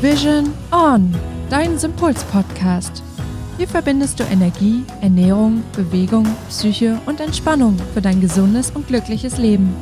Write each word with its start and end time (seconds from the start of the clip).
Vision 0.00 0.52
On, 0.70 1.12
dein 1.50 1.76
Sympuls-Podcast. 1.76 3.02
Hier 3.56 3.66
verbindest 3.66 4.20
du 4.20 4.24
Energie, 4.24 4.84
Ernährung, 5.00 5.64
Bewegung, 5.74 6.24
Psyche 6.48 7.00
und 7.06 7.18
Entspannung 7.18 7.76
für 7.94 8.00
dein 8.00 8.20
gesundes 8.20 8.70
und 8.70 8.86
glückliches 8.86 9.38
Leben. 9.38 9.74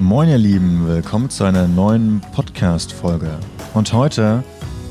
Moin 0.00 0.28
ihr 0.28 0.38
Lieben, 0.38 0.88
willkommen 0.88 1.30
zu 1.30 1.44
einer 1.44 1.68
neuen 1.68 2.22
Podcast-Folge. 2.32 3.38
Und 3.72 3.92
heute 3.92 4.42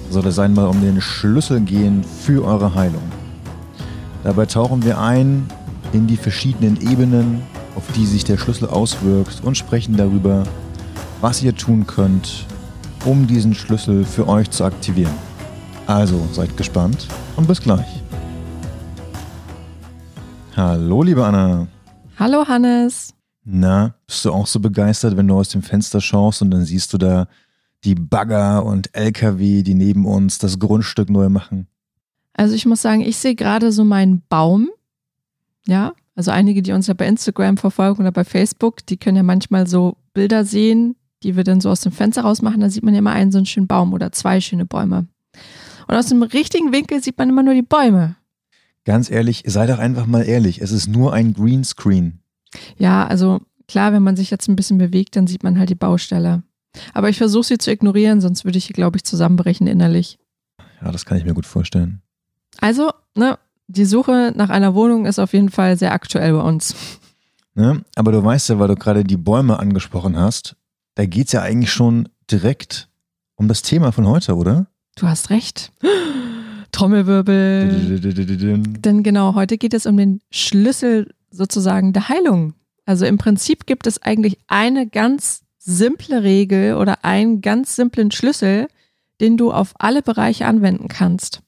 soll 0.09 0.25
es 0.27 0.39
einmal 0.39 0.67
um 0.67 0.79
den 0.79 1.01
Schlüssel 1.01 1.59
gehen 1.59 2.01
für 2.05 2.45
eure 2.45 2.73
Heilung. 2.73 3.03
Dabei 4.23 4.45
tauchen 4.45 4.85
wir 4.85 4.99
ein 4.99 5.49
in 5.91 6.07
die 6.07 6.15
verschiedenen 6.15 6.79
Ebenen, 6.79 7.41
auf 7.75 7.83
die 7.93 8.05
sich 8.05 8.23
der 8.23 8.37
Schlüssel 8.37 8.69
auswirkt 8.69 9.41
und 9.43 9.57
sprechen 9.57 9.97
darüber, 9.97 10.43
was 11.19 11.43
ihr 11.43 11.53
tun 11.53 11.85
könnt, 11.87 12.45
um 13.05 13.27
diesen 13.27 13.53
Schlüssel 13.53 14.05
für 14.05 14.27
euch 14.27 14.49
zu 14.49 14.63
aktivieren. 14.63 15.13
Also 15.87 16.25
seid 16.31 16.55
gespannt 16.55 17.07
und 17.35 17.47
bis 17.47 17.61
gleich. 17.61 18.01
Hallo, 20.55 21.03
liebe 21.03 21.25
Anna. 21.25 21.67
Hallo, 22.17 22.47
Hannes. 22.47 23.13
Na, 23.43 23.95
bist 24.07 24.23
du 24.23 24.31
auch 24.31 24.47
so 24.47 24.59
begeistert, 24.59 25.17
wenn 25.17 25.27
du 25.27 25.35
aus 25.35 25.49
dem 25.49 25.61
Fenster 25.61 25.99
schaust 25.99 26.41
und 26.41 26.51
dann 26.51 26.63
siehst 26.63 26.93
du 26.93 26.97
da 26.97 27.27
die 27.83 27.95
Bagger 27.95 28.65
und 28.65 28.95
LKW, 28.95 29.63
die 29.63 29.73
neben 29.73 30.05
uns 30.05 30.37
das 30.37 30.59
Grundstück 30.59 31.09
neu 31.09 31.27
machen? 31.27 31.67
Also 32.33 32.55
ich 32.55 32.65
muss 32.65 32.81
sagen, 32.81 33.01
ich 33.01 33.17
sehe 33.17 33.35
gerade 33.35 33.71
so 33.71 33.83
meinen 33.83 34.23
Baum. 34.29 34.69
Ja, 35.65 35.93
also 36.15 36.31
einige, 36.31 36.61
die 36.61 36.71
uns 36.71 36.87
ja 36.87 36.93
bei 36.93 37.07
Instagram 37.07 37.57
verfolgen 37.57 38.01
oder 38.01 38.11
bei 38.11 38.23
Facebook, 38.23 38.85
die 38.85 38.97
können 38.97 39.17
ja 39.17 39.23
manchmal 39.23 39.67
so 39.67 39.97
Bilder 40.13 40.45
sehen, 40.45 40.95
die 41.23 41.35
wir 41.35 41.43
dann 41.43 41.61
so 41.61 41.69
aus 41.69 41.81
dem 41.81 41.91
Fenster 41.91 42.23
rausmachen, 42.23 42.61
da 42.61 42.69
sieht 42.69 42.83
man 42.83 42.93
ja 42.93 42.99
immer 42.99 43.11
einen 43.11 43.31
so 43.31 43.37
einen 43.37 43.45
schönen 43.45 43.67
Baum 43.67 43.93
oder 43.93 44.11
zwei 44.11 44.41
schöne 44.41 44.65
Bäume. 44.65 45.07
Und 45.87 45.95
aus 45.95 46.07
dem 46.07 46.23
richtigen 46.23 46.71
Winkel 46.71 47.03
sieht 47.03 47.17
man 47.17 47.29
immer 47.29 47.43
nur 47.43 47.53
die 47.53 47.61
Bäume. 47.61 48.15
Ganz 48.85 49.09
ehrlich, 49.09 49.43
sei 49.45 49.65
doch 49.65 49.79
einfach 49.79 50.05
mal 50.05 50.23
ehrlich, 50.23 50.61
es 50.61 50.71
ist 50.71 50.87
nur 50.87 51.13
ein 51.13 51.33
Greenscreen. 51.33 52.19
Ja, 52.77 53.07
also 53.07 53.41
klar, 53.67 53.93
wenn 53.93 54.03
man 54.03 54.15
sich 54.15 54.29
jetzt 54.29 54.47
ein 54.47 54.55
bisschen 54.55 54.77
bewegt, 54.77 55.15
dann 55.15 55.27
sieht 55.27 55.43
man 55.43 55.57
halt 55.57 55.69
die 55.69 55.75
Baustelle. 55.75 56.43
Aber 56.93 57.09
ich 57.09 57.17
versuche 57.17 57.45
sie 57.45 57.57
zu 57.57 57.71
ignorieren, 57.71 58.19
sonst 58.19 58.45
würde 58.45 58.57
ich 58.57 58.65
hier, 58.65 58.73
glaube 58.73 58.97
ich, 58.97 59.03
zusammenbrechen 59.03 59.67
innerlich. 59.67 60.19
Ja, 60.81 60.91
das 60.91 61.05
kann 61.05 61.17
ich 61.17 61.25
mir 61.25 61.33
gut 61.33 61.45
vorstellen. 61.45 62.01
Also, 62.59 62.91
ne, 63.15 63.37
die 63.67 63.85
Suche 63.85 64.33
nach 64.35 64.49
einer 64.49 64.75
Wohnung 64.75 65.05
ist 65.05 65.19
auf 65.19 65.33
jeden 65.33 65.49
Fall 65.49 65.77
sehr 65.77 65.93
aktuell 65.93 66.33
bei 66.33 66.41
uns. 66.41 66.75
Ne? 67.55 67.83
Aber 67.95 68.11
du 68.11 68.23
weißt 68.23 68.49
ja, 68.49 68.59
weil 68.59 68.67
du 68.67 68.75
gerade 68.75 69.03
die 69.03 69.17
Bäume 69.17 69.59
angesprochen 69.59 70.17
hast, 70.17 70.55
da 70.95 71.05
geht 71.05 71.27
es 71.27 71.33
ja 71.33 71.41
eigentlich 71.41 71.71
schon 71.71 72.09
direkt 72.29 72.89
um 73.35 73.47
das 73.47 73.61
Thema 73.61 73.91
von 73.91 74.07
heute, 74.07 74.35
oder? 74.35 74.67
Du 74.95 75.07
hast 75.07 75.29
recht. 75.29 75.71
Trommelwirbel. 76.71 77.99
Denn 77.99 79.03
genau, 79.03 79.35
heute 79.35 79.57
geht 79.57 79.73
es 79.73 79.85
um 79.85 79.97
den 79.97 80.21
Schlüssel 80.31 81.13
sozusagen 81.29 81.93
der 81.93 82.09
Heilung. 82.09 82.53
Also 82.85 83.05
im 83.05 83.17
Prinzip 83.17 83.65
gibt 83.65 83.87
es 83.87 84.01
eigentlich 84.01 84.37
eine 84.47 84.87
ganz 84.87 85.43
simple 85.57 86.23
Regel 86.23 86.75
oder 86.75 87.05
einen 87.05 87.41
ganz 87.41 87.75
simplen 87.75 88.11
Schlüssel, 88.11 88.67
den 89.21 89.37
du 89.37 89.51
auf 89.51 89.73
alle 89.79 90.01
Bereiche 90.01 90.45
anwenden 90.45 90.89
kannst. 90.89 91.41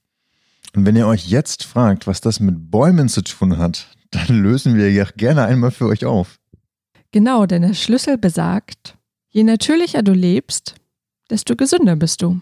Und 0.76 0.86
wenn 0.86 0.96
ihr 0.96 1.08
euch 1.08 1.28
jetzt 1.28 1.64
fragt, 1.64 2.08
was 2.08 2.22
das 2.22 2.40
mit 2.40 2.72
Bäumen 2.72 3.10
zu 3.10 3.22
tun 3.22 3.58
hat, 3.58 3.88
dann 4.12 4.28
lösen 4.42 4.76
wir 4.76 4.92
ja 4.92 5.06
gerne 5.18 5.46
einmal 5.46 5.72
für 5.72 5.88
euch 5.88 6.06
auf. 6.06 6.40
Genau, 7.12 7.46
denn 7.46 7.62
der 7.62 7.74
Schlüssel 7.74 8.18
besagt, 8.18 8.98
Je 9.36 9.44
natürlicher 9.44 10.02
du 10.02 10.14
lebst, 10.14 10.76
desto 11.30 11.58
gesünder 11.58 11.98
bist 11.98 12.22
du. 12.22 12.40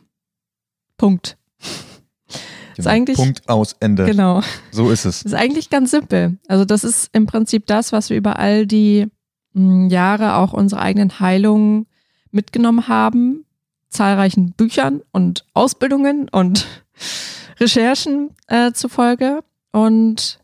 Punkt. 0.95 1.37
Genau. 1.57 2.77
Ist 2.77 2.87
eigentlich, 2.87 3.17
Punkt 3.17 3.49
aus 3.49 3.75
Ende. 3.79 4.05
Genau. 4.05 4.41
So 4.71 4.91
ist 4.91 5.05
es. 5.05 5.23
Ist 5.23 5.33
eigentlich 5.33 5.71
ganz 5.71 5.89
simpel. 5.89 6.37
Also 6.47 6.65
das 6.65 6.83
ist 6.83 7.09
im 7.11 7.25
Prinzip 7.25 7.65
das, 7.65 7.93
was 7.93 8.11
wir 8.11 8.17
über 8.17 8.37
all 8.37 8.67
die 8.67 9.07
hm, 9.55 9.89
Jahre 9.89 10.35
auch 10.35 10.53
unserer 10.53 10.81
eigenen 10.81 11.19
Heilung 11.19 11.87
mitgenommen 12.29 12.87
haben. 12.87 13.45
Zahlreichen 13.89 14.51
Büchern 14.51 15.01
und 15.11 15.45
Ausbildungen 15.55 16.29
und 16.29 16.67
Recherchen 17.59 18.29
äh, 18.45 18.71
zufolge. 18.71 19.43
Und 19.71 20.42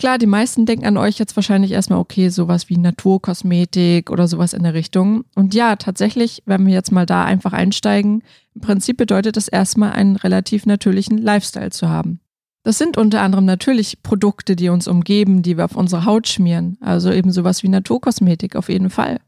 Klar, 0.00 0.16
die 0.16 0.24
meisten 0.24 0.64
denken 0.64 0.86
an 0.86 0.96
euch 0.96 1.18
jetzt 1.18 1.36
wahrscheinlich 1.36 1.72
erstmal, 1.72 1.98
okay, 1.98 2.30
sowas 2.30 2.70
wie 2.70 2.78
Naturkosmetik 2.78 4.10
oder 4.10 4.28
sowas 4.28 4.54
in 4.54 4.62
der 4.62 4.72
Richtung. 4.72 5.26
Und 5.34 5.52
ja, 5.52 5.76
tatsächlich, 5.76 6.42
wenn 6.46 6.66
wir 6.66 6.72
jetzt 6.72 6.90
mal 6.90 7.04
da 7.04 7.26
einfach 7.26 7.52
einsteigen, 7.52 8.22
im 8.54 8.62
Prinzip 8.62 8.96
bedeutet 8.96 9.36
das 9.36 9.46
erstmal 9.46 9.92
einen 9.92 10.16
relativ 10.16 10.64
natürlichen 10.64 11.18
Lifestyle 11.18 11.68
zu 11.68 11.90
haben. 11.90 12.18
Das 12.62 12.78
sind 12.78 12.96
unter 12.96 13.20
anderem 13.20 13.44
natürlich 13.44 14.02
Produkte, 14.02 14.56
die 14.56 14.70
uns 14.70 14.88
umgeben, 14.88 15.42
die 15.42 15.58
wir 15.58 15.66
auf 15.66 15.76
unsere 15.76 16.06
Haut 16.06 16.28
schmieren. 16.28 16.78
Also 16.80 17.12
eben 17.12 17.30
sowas 17.30 17.62
wie 17.62 17.68
Naturkosmetik 17.68 18.56
auf 18.56 18.70
jeden 18.70 18.88
Fall. 18.88 19.20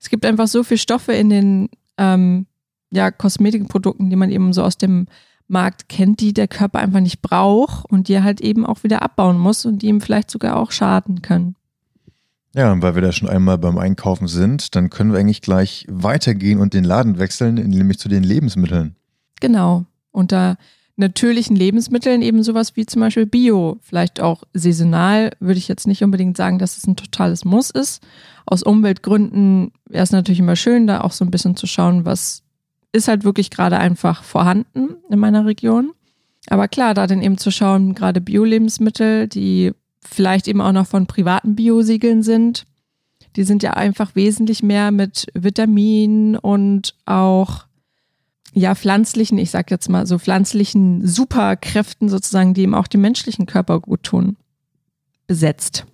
Es 0.00 0.10
gibt 0.10 0.26
einfach 0.26 0.48
so 0.48 0.64
viele 0.64 0.78
Stoffe 0.78 1.12
in 1.12 1.30
den 1.30 1.68
ähm, 1.96 2.46
ja, 2.90 3.12
Kosmetikprodukten, 3.12 4.10
die 4.10 4.16
man 4.16 4.30
eben 4.30 4.52
so 4.52 4.64
aus 4.64 4.78
dem 4.78 5.06
Markt 5.48 5.88
kennt, 5.88 6.20
die 6.20 6.32
der 6.32 6.48
Körper 6.48 6.78
einfach 6.78 7.00
nicht 7.00 7.22
braucht 7.22 7.90
und 7.90 8.08
die 8.08 8.14
er 8.14 8.24
halt 8.24 8.40
eben 8.40 8.64
auch 8.64 8.84
wieder 8.84 9.02
abbauen 9.02 9.38
muss 9.38 9.66
und 9.66 9.82
die 9.82 9.86
ihm 9.86 10.00
vielleicht 10.00 10.30
sogar 10.30 10.56
auch 10.56 10.70
schaden 10.70 11.22
können. 11.22 11.56
Ja, 12.54 12.72
und 12.72 12.82
weil 12.82 12.94
wir 12.94 13.02
da 13.02 13.12
schon 13.12 13.28
einmal 13.28 13.58
beim 13.58 13.78
Einkaufen 13.78 14.26
sind, 14.26 14.74
dann 14.74 14.90
können 14.90 15.12
wir 15.12 15.18
eigentlich 15.18 15.42
gleich 15.42 15.86
weitergehen 15.88 16.60
und 16.60 16.74
den 16.74 16.84
Laden 16.84 17.18
wechseln, 17.18 17.54
nämlich 17.54 17.98
zu 17.98 18.08
den 18.08 18.22
Lebensmitteln. 18.22 18.96
Genau. 19.40 19.84
Unter 20.10 20.56
natürlichen 20.96 21.54
Lebensmitteln 21.54 22.22
eben 22.22 22.42
sowas 22.42 22.74
wie 22.74 22.84
zum 22.84 23.00
Beispiel 23.00 23.26
Bio, 23.26 23.78
vielleicht 23.82 24.20
auch 24.20 24.42
saisonal, 24.52 25.30
würde 25.38 25.58
ich 25.58 25.68
jetzt 25.68 25.86
nicht 25.86 26.02
unbedingt 26.02 26.36
sagen, 26.36 26.58
dass 26.58 26.76
es 26.76 26.86
ein 26.86 26.96
totales 26.96 27.44
Muss 27.44 27.70
ist. 27.70 28.02
Aus 28.46 28.64
Umweltgründen 28.64 29.70
wäre 29.88 30.02
es 30.02 30.10
natürlich 30.10 30.40
immer 30.40 30.56
schön, 30.56 30.88
da 30.88 31.02
auch 31.02 31.12
so 31.12 31.24
ein 31.24 31.30
bisschen 31.30 31.54
zu 31.54 31.66
schauen, 31.66 32.04
was 32.04 32.42
ist 32.92 33.08
halt 33.08 33.24
wirklich 33.24 33.50
gerade 33.50 33.78
einfach 33.78 34.22
vorhanden 34.22 34.96
in 35.10 35.18
meiner 35.18 35.46
Region. 35.46 35.92
Aber 36.48 36.68
klar, 36.68 36.94
da 36.94 37.06
dann 37.06 37.22
eben 37.22 37.38
zu 37.38 37.50
schauen, 37.50 37.94
gerade 37.94 38.20
Bio-Lebensmittel, 38.20 39.28
die 39.28 39.72
vielleicht 40.00 40.48
eben 40.48 40.60
auch 40.60 40.72
noch 40.72 40.86
von 40.86 41.06
privaten 41.06 41.54
Biosiegeln 41.54 42.22
sind, 42.22 42.64
die 43.36 43.44
sind 43.44 43.62
ja 43.62 43.72
einfach 43.74 44.14
wesentlich 44.14 44.62
mehr 44.62 44.90
mit 44.90 45.26
Vitaminen 45.34 46.36
und 46.36 46.94
auch 47.04 47.66
ja 48.54 48.74
pflanzlichen, 48.74 49.38
ich 49.38 49.50
sag 49.50 49.70
jetzt 49.70 49.88
mal 49.88 50.06
so 50.06 50.18
pflanzlichen 50.18 51.06
Superkräften 51.06 52.08
sozusagen, 52.08 52.54
die 52.54 52.62
eben 52.62 52.74
auch 52.74 52.86
dem 52.86 53.02
menschlichen 53.02 53.46
Körper 53.46 53.80
gut 53.80 54.02
tun, 54.02 54.36
besetzt. 55.26 55.84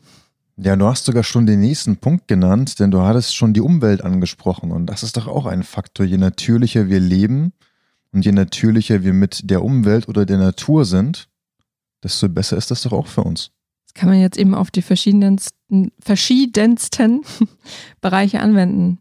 Ja, 0.57 0.77
du 0.77 0.87
hast 0.87 1.05
sogar 1.05 1.25
schon 1.25 1.47
den 1.47 1.61
nächsten 1.61 1.97
Punkt 1.97 2.29
genannt, 2.29 2.79
denn 2.79 2.93
du 2.93 3.01
hattest 3.01 3.35
schon 3.35 3.55
die 3.55 3.61
Umwelt 3.61 4.03
angesprochen 4.03 4.71
und 4.71 4.87
das 4.87 5.03
ist 5.03 5.17
doch 5.17 5.27
auch 5.27 5.47
ein 5.47 5.65
Faktor. 5.65 6.07
Je 6.07 6.17
natürlicher 6.17 6.89
wir 6.89 7.01
leben 7.01 7.53
und 8.13 8.25
je 8.25 8.31
natürlicher 8.31 9.03
wir 9.03 9.13
mit 9.13 9.51
der 9.51 9.65
Umwelt 9.65 10.09
oder 10.09 10.25
der 10.25 10.39
Natur 10.39 10.85
sind, 10.85 11.29
desto 12.05 12.29
besser 12.29 12.57
ist 12.57 12.71
das 12.71 12.83
doch 12.83 12.93
auch 12.93 13.09
für 13.09 13.23
uns. 13.23 13.51
Das 13.87 13.95
kann 13.95 14.09
man 14.09 14.21
jetzt 14.21 14.37
eben 14.37 14.55
auf 14.55 14.71
die 14.71 14.83
verschiedensten, 14.83 15.91
verschiedensten 15.99 17.23
Bereiche 18.01 18.39
anwenden. 18.39 19.01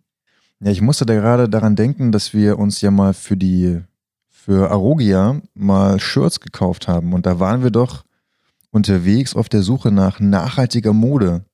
Ja, 0.59 0.71
ich 0.71 0.81
musste 0.81 1.05
da 1.05 1.13
gerade 1.13 1.49
daran 1.49 1.75
denken, 1.75 2.11
dass 2.11 2.33
wir 2.33 2.57
uns 2.57 2.81
ja 2.81 2.89
mal 2.89 3.13
für 3.13 3.37
die, 3.37 3.81
für 4.27 4.71
Arogia 4.71 5.39
mal 5.53 5.99
Shirts 5.99 6.39
gekauft 6.39 6.87
haben 6.87 7.13
und 7.13 7.27
da 7.27 7.39
waren 7.39 7.61
wir 7.61 7.69
doch 7.69 8.05
unterwegs 8.73 9.35
auf 9.35 9.49
der 9.49 9.63
Suche 9.63 9.91
nach 9.91 10.19
nachhaltiger 10.19 10.93
Mode. 10.93 11.45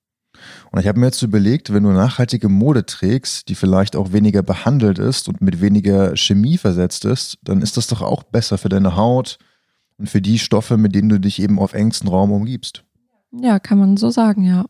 Und 0.71 0.79
ich 0.79 0.87
habe 0.87 0.99
mir 0.99 1.07
jetzt 1.07 1.21
überlegt, 1.21 1.73
wenn 1.73 1.83
du 1.83 1.91
nachhaltige 1.91 2.47
Mode 2.47 2.85
trägst, 2.85 3.49
die 3.49 3.55
vielleicht 3.55 3.95
auch 3.95 4.13
weniger 4.13 4.41
behandelt 4.41 4.99
ist 4.99 5.27
und 5.27 5.41
mit 5.41 5.61
weniger 5.61 6.15
Chemie 6.15 6.57
versetzt 6.57 7.05
ist, 7.05 7.37
dann 7.43 7.61
ist 7.61 7.77
das 7.77 7.87
doch 7.87 8.01
auch 8.01 8.23
besser 8.23 8.57
für 8.57 8.69
deine 8.69 8.95
Haut 8.95 9.37
und 9.97 10.09
für 10.09 10.21
die 10.21 10.39
Stoffe, 10.39 10.77
mit 10.77 10.95
denen 10.95 11.09
du 11.09 11.19
dich 11.19 11.41
eben 11.41 11.59
auf 11.59 11.73
engstem 11.73 12.09
Raum 12.09 12.31
umgibst. 12.31 12.83
Ja, 13.31 13.59
kann 13.59 13.79
man 13.79 13.97
so 13.97 14.09
sagen, 14.09 14.43
ja. 14.43 14.65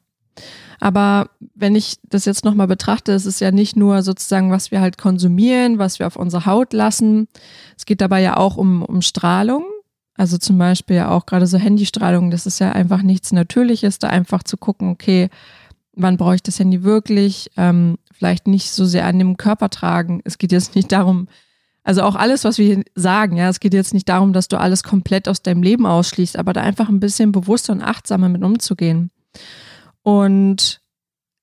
Aber 0.80 1.30
wenn 1.54 1.75
ich 1.75 1.98
das 2.04 2.25
jetzt 2.25 2.45
nochmal 2.45 2.68
betrachte, 2.68 3.12
es 3.12 3.25
ist 3.25 3.42
ja 3.42 3.52
nicht 3.52 3.75
nur 3.75 4.02
sozusagen, 4.02 4.50
was 4.50 4.72
wir 4.72 4.81
halt 4.81 4.98
konsumieren, 4.98 5.78
was 5.78 6.00
wir 6.00 6.07
auf 6.07 6.16
unsere 6.16 6.45
Haut 6.45 6.74
lassen. 6.74 7.28
Es 7.78 7.86
geht 7.86 8.02
dabei 8.02 8.22
ja 8.22 8.38
auch 8.38 8.57
um, 8.57 8.81
um 8.84 9.02
Strahlung. 9.02 9.66
Also 10.19 10.38
zum 10.38 10.57
Beispiel 10.57 10.98
ja 10.98 11.12
auch 11.12 11.25
gerade 11.25 11.48
so 11.48 11.57
Handystrahlung, 11.57 12.30
das 12.30 12.45
ist 12.45 12.60
ja 12.60 12.74
einfach 12.74 13.04
nichts 13.04 13.31
Natürliches, 13.31 14.00
da 14.00 14.10
einfach 14.10 14.44
zu 14.44 14.57
gucken, 14.57 14.89
okay, 14.89 15.30
wann 15.94 16.18
brauche 16.18 16.36
ich 16.36 16.44
das 16.44 16.60
Handy 16.60 16.83
wirklich? 16.83 17.50
Ähm, 17.56 17.98
vielleicht 18.12 18.45
nicht 18.45 18.69
so 18.71 18.83
sehr 18.83 19.06
an 19.06 19.18
dem 19.18 19.38
Körper 19.38 19.69
tragen. 19.69 20.19
Es 20.25 20.38
geht 20.38 20.51
jetzt 20.51 20.75
nicht 20.75 20.92
darum, 20.92 21.30
also 21.86 22.01
auch 22.01 22.16
alles, 22.16 22.44
was 22.44 22.57
wir 22.57 22.83
sagen, 22.95 23.38
ja, 23.38 23.48
es 23.48 23.62
geht 23.62 23.74
jetzt 23.74 23.94
nicht 23.94 24.10
darum, 24.10 24.33
dass 24.33 24.50
du 24.50 24.60
alles 24.60 24.83
komplett 24.83 25.30
aus 25.30 25.42
deinem 25.42 25.63
Leben 25.63 25.86
ausschließt, 25.86 26.38
aber 26.38 26.51
da 26.51 26.63
einfach 26.63 26.89
ein 26.89 27.00
bisschen 27.00 27.31
bewusster 27.31 27.71
und 27.71 27.81
achtsamer 27.81 28.27
mit 28.27 28.44
umzugehen. 28.44 29.12
Und 30.04 30.81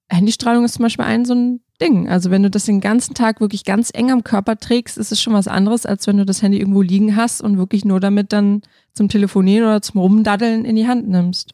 Handystrahlung 0.08 0.64
ist 0.64 0.75
zum 0.75 0.85
Beispiel 0.85 1.05
ein 1.05 1.25
so 1.25 1.35
ein 1.35 1.61
Ding. 1.81 2.08
Also 2.08 2.31
wenn 2.31 2.43
du 2.43 2.50
das 2.50 2.64
den 2.64 2.81
ganzen 2.81 3.14
Tag 3.14 3.41
wirklich 3.41 3.64
ganz 3.64 3.91
eng 3.93 4.11
am 4.11 4.25
Körper 4.25 4.56
trägst, 4.56 4.97
ist 4.97 5.12
es 5.12 5.20
schon 5.20 5.35
was 5.35 5.49
anderes, 5.49 5.85
als 5.85 6.06
wenn 6.06 6.17
du 6.17 6.25
das 6.25 6.43
Handy 6.43 6.58
irgendwo 6.58 6.82
liegen 6.82 7.17
hast 7.17 7.43
und 7.43 7.58
wirklich 7.58 7.85
nur 7.85 8.00
damit 8.00 8.32
dann 8.32 8.62
zum 8.94 9.08
Telefonieren 9.08 9.67
oder 9.67 9.82
zum 9.82 10.00
Rumdaddeln 10.00 10.64
in 10.64 10.76
die 10.76 10.87
Hand 10.87 11.08
nimmst. 11.08 11.53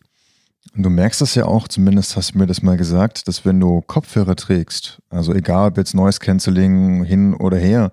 Und 0.77 0.85
du 0.85 0.91
merkst 0.91 1.21
das 1.21 1.35
ja 1.35 1.47
auch, 1.47 1.67
zumindest 1.67 2.17
hast 2.17 2.35
du 2.35 2.39
mir 2.39 2.47
das 2.47 2.63
mal 2.63 2.77
gesagt, 2.77 3.27
dass 3.27 3.45
wenn 3.45 3.59
du 3.59 3.81
Kopfhörer 3.81 4.37
trägst, 4.37 5.03
also 5.11 5.35
egal 5.35 5.71
ob 5.71 5.77
jetzt 5.77 5.95
Noise 5.95 6.21
Cancelling 6.21 7.05
hin 7.05 7.35
oder 7.35 7.59
her, 7.59 7.93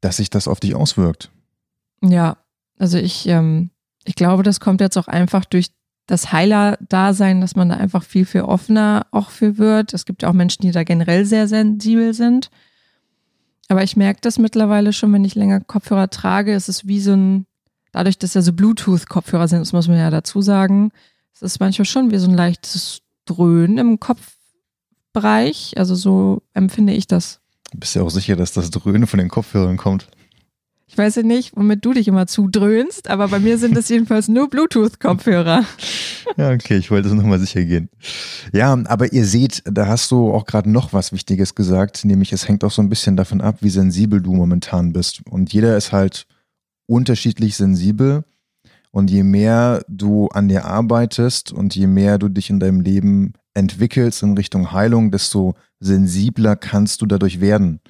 dass 0.00 0.18
sich 0.18 0.30
das 0.30 0.46
auf 0.46 0.60
dich 0.60 0.74
auswirkt. 0.74 1.30
Ja, 2.02 2.36
also 2.78 2.96
ich, 2.98 3.26
ähm, 3.26 3.70
ich 4.04 4.14
glaube, 4.14 4.44
das 4.44 4.60
kommt 4.60 4.80
jetzt 4.80 4.96
auch 4.96 5.08
einfach 5.08 5.44
durch 5.44 5.70
das 6.06 6.32
Heiler-Dasein, 6.32 7.40
dass 7.40 7.56
man 7.56 7.68
da 7.68 7.76
einfach 7.76 8.04
viel, 8.04 8.26
viel 8.26 8.42
offener 8.42 9.06
auch 9.10 9.30
für 9.30 9.58
wird. 9.58 9.92
Es 9.92 10.04
gibt 10.04 10.22
ja 10.22 10.28
auch 10.28 10.34
Menschen, 10.34 10.62
die 10.62 10.70
da 10.70 10.84
generell 10.84 11.24
sehr 11.24 11.48
sensibel 11.48 12.14
sind. 12.14 12.50
Aber 13.68 13.82
ich 13.82 13.96
merke 13.96 14.20
das 14.20 14.38
mittlerweile 14.38 14.92
schon, 14.92 15.12
wenn 15.12 15.24
ich 15.24 15.34
länger 15.34 15.60
Kopfhörer 15.60 16.08
trage. 16.08 16.54
Es 16.54 16.68
ist 16.68 16.86
wie 16.86 17.00
so 17.00 17.12
ein, 17.12 17.46
dadurch, 17.90 18.18
dass 18.18 18.34
ja 18.34 18.42
so 18.42 18.52
Bluetooth-Kopfhörer 18.52 19.48
sind, 19.48 19.60
das 19.60 19.72
muss 19.72 19.88
man 19.88 19.98
ja 19.98 20.10
dazu 20.10 20.40
sagen, 20.40 20.92
es 21.34 21.42
ist 21.42 21.58
manchmal 21.58 21.86
schon 21.86 22.12
wie 22.12 22.18
so 22.18 22.28
ein 22.28 22.36
leichtes 22.36 23.02
Dröhnen 23.24 23.78
im 23.78 23.98
Kopfbereich. 23.98 25.74
Also 25.76 25.96
so 25.96 26.42
empfinde 26.54 26.92
ich 26.92 27.08
das. 27.08 27.40
Du 27.72 27.78
bist 27.80 27.96
ja 27.96 28.02
auch 28.02 28.10
sicher, 28.10 28.36
dass 28.36 28.52
das 28.52 28.70
Dröhnen 28.70 29.08
von 29.08 29.18
den 29.18 29.28
Kopfhörern 29.28 29.76
kommt. 29.76 30.06
Ich 30.88 30.96
weiß 30.96 31.16
ja 31.16 31.22
nicht, 31.22 31.56
womit 31.56 31.84
du 31.84 31.92
dich 31.92 32.06
immer 32.06 32.28
zudröhnst, 32.28 33.10
aber 33.10 33.26
bei 33.26 33.40
mir 33.40 33.58
sind 33.58 33.76
es 33.76 33.88
jedenfalls 33.88 34.28
nur 34.28 34.48
Bluetooth-Kopfhörer. 34.48 35.64
Ja, 36.36 36.50
okay, 36.50 36.76
ich 36.76 36.90
wollte 36.90 37.08
es 37.08 37.14
nochmal 37.14 37.40
sicher 37.40 37.64
gehen. 37.64 37.88
Ja, 38.52 38.72
aber 38.86 39.12
ihr 39.12 39.24
seht, 39.24 39.62
da 39.64 39.86
hast 39.88 40.10
du 40.12 40.32
auch 40.32 40.44
gerade 40.44 40.70
noch 40.70 40.92
was 40.92 41.12
Wichtiges 41.12 41.54
gesagt, 41.54 42.04
nämlich 42.04 42.32
es 42.32 42.46
hängt 42.46 42.62
auch 42.62 42.70
so 42.70 42.82
ein 42.82 42.88
bisschen 42.88 43.16
davon 43.16 43.40
ab, 43.40 43.58
wie 43.60 43.70
sensibel 43.70 44.20
du 44.22 44.32
momentan 44.32 44.92
bist. 44.92 45.22
Und 45.28 45.52
jeder 45.52 45.76
ist 45.76 45.92
halt 45.92 46.26
unterschiedlich 46.86 47.56
sensibel. 47.56 48.24
Und 48.92 49.10
je 49.10 49.24
mehr 49.24 49.84
du 49.88 50.28
an 50.28 50.48
dir 50.48 50.64
arbeitest 50.64 51.52
und 51.52 51.74
je 51.74 51.86
mehr 51.86 52.18
du 52.18 52.28
dich 52.28 52.48
in 52.48 52.60
deinem 52.60 52.80
Leben 52.80 53.34
entwickelst 53.52 54.22
in 54.22 54.34
Richtung 54.36 54.72
Heilung, 54.72 55.10
desto 55.10 55.54
sensibler 55.80 56.56
kannst 56.56 57.02
du 57.02 57.06
dadurch 57.06 57.40
werden. 57.40 57.80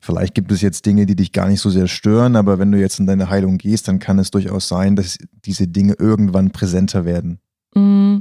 Vielleicht 0.00 0.34
gibt 0.34 0.52
es 0.52 0.60
jetzt 0.60 0.86
Dinge, 0.86 1.06
die 1.06 1.16
dich 1.16 1.32
gar 1.32 1.48
nicht 1.48 1.60
so 1.60 1.70
sehr 1.70 1.88
stören, 1.88 2.36
aber 2.36 2.58
wenn 2.58 2.70
du 2.70 2.78
jetzt 2.78 3.00
in 3.00 3.06
deine 3.06 3.30
Heilung 3.30 3.58
gehst, 3.58 3.88
dann 3.88 3.98
kann 3.98 4.18
es 4.18 4.30
durchaus 4.30 4.68
sein, 4.68 4.96
dass 4.96 5.18
diese 5.44 5.66
Dinge 5.66 5.94
irgendwann 5.98 6.50
präsenter 6.50 7.04
werden. 7.04 7.40
Mm, 7.74 8.18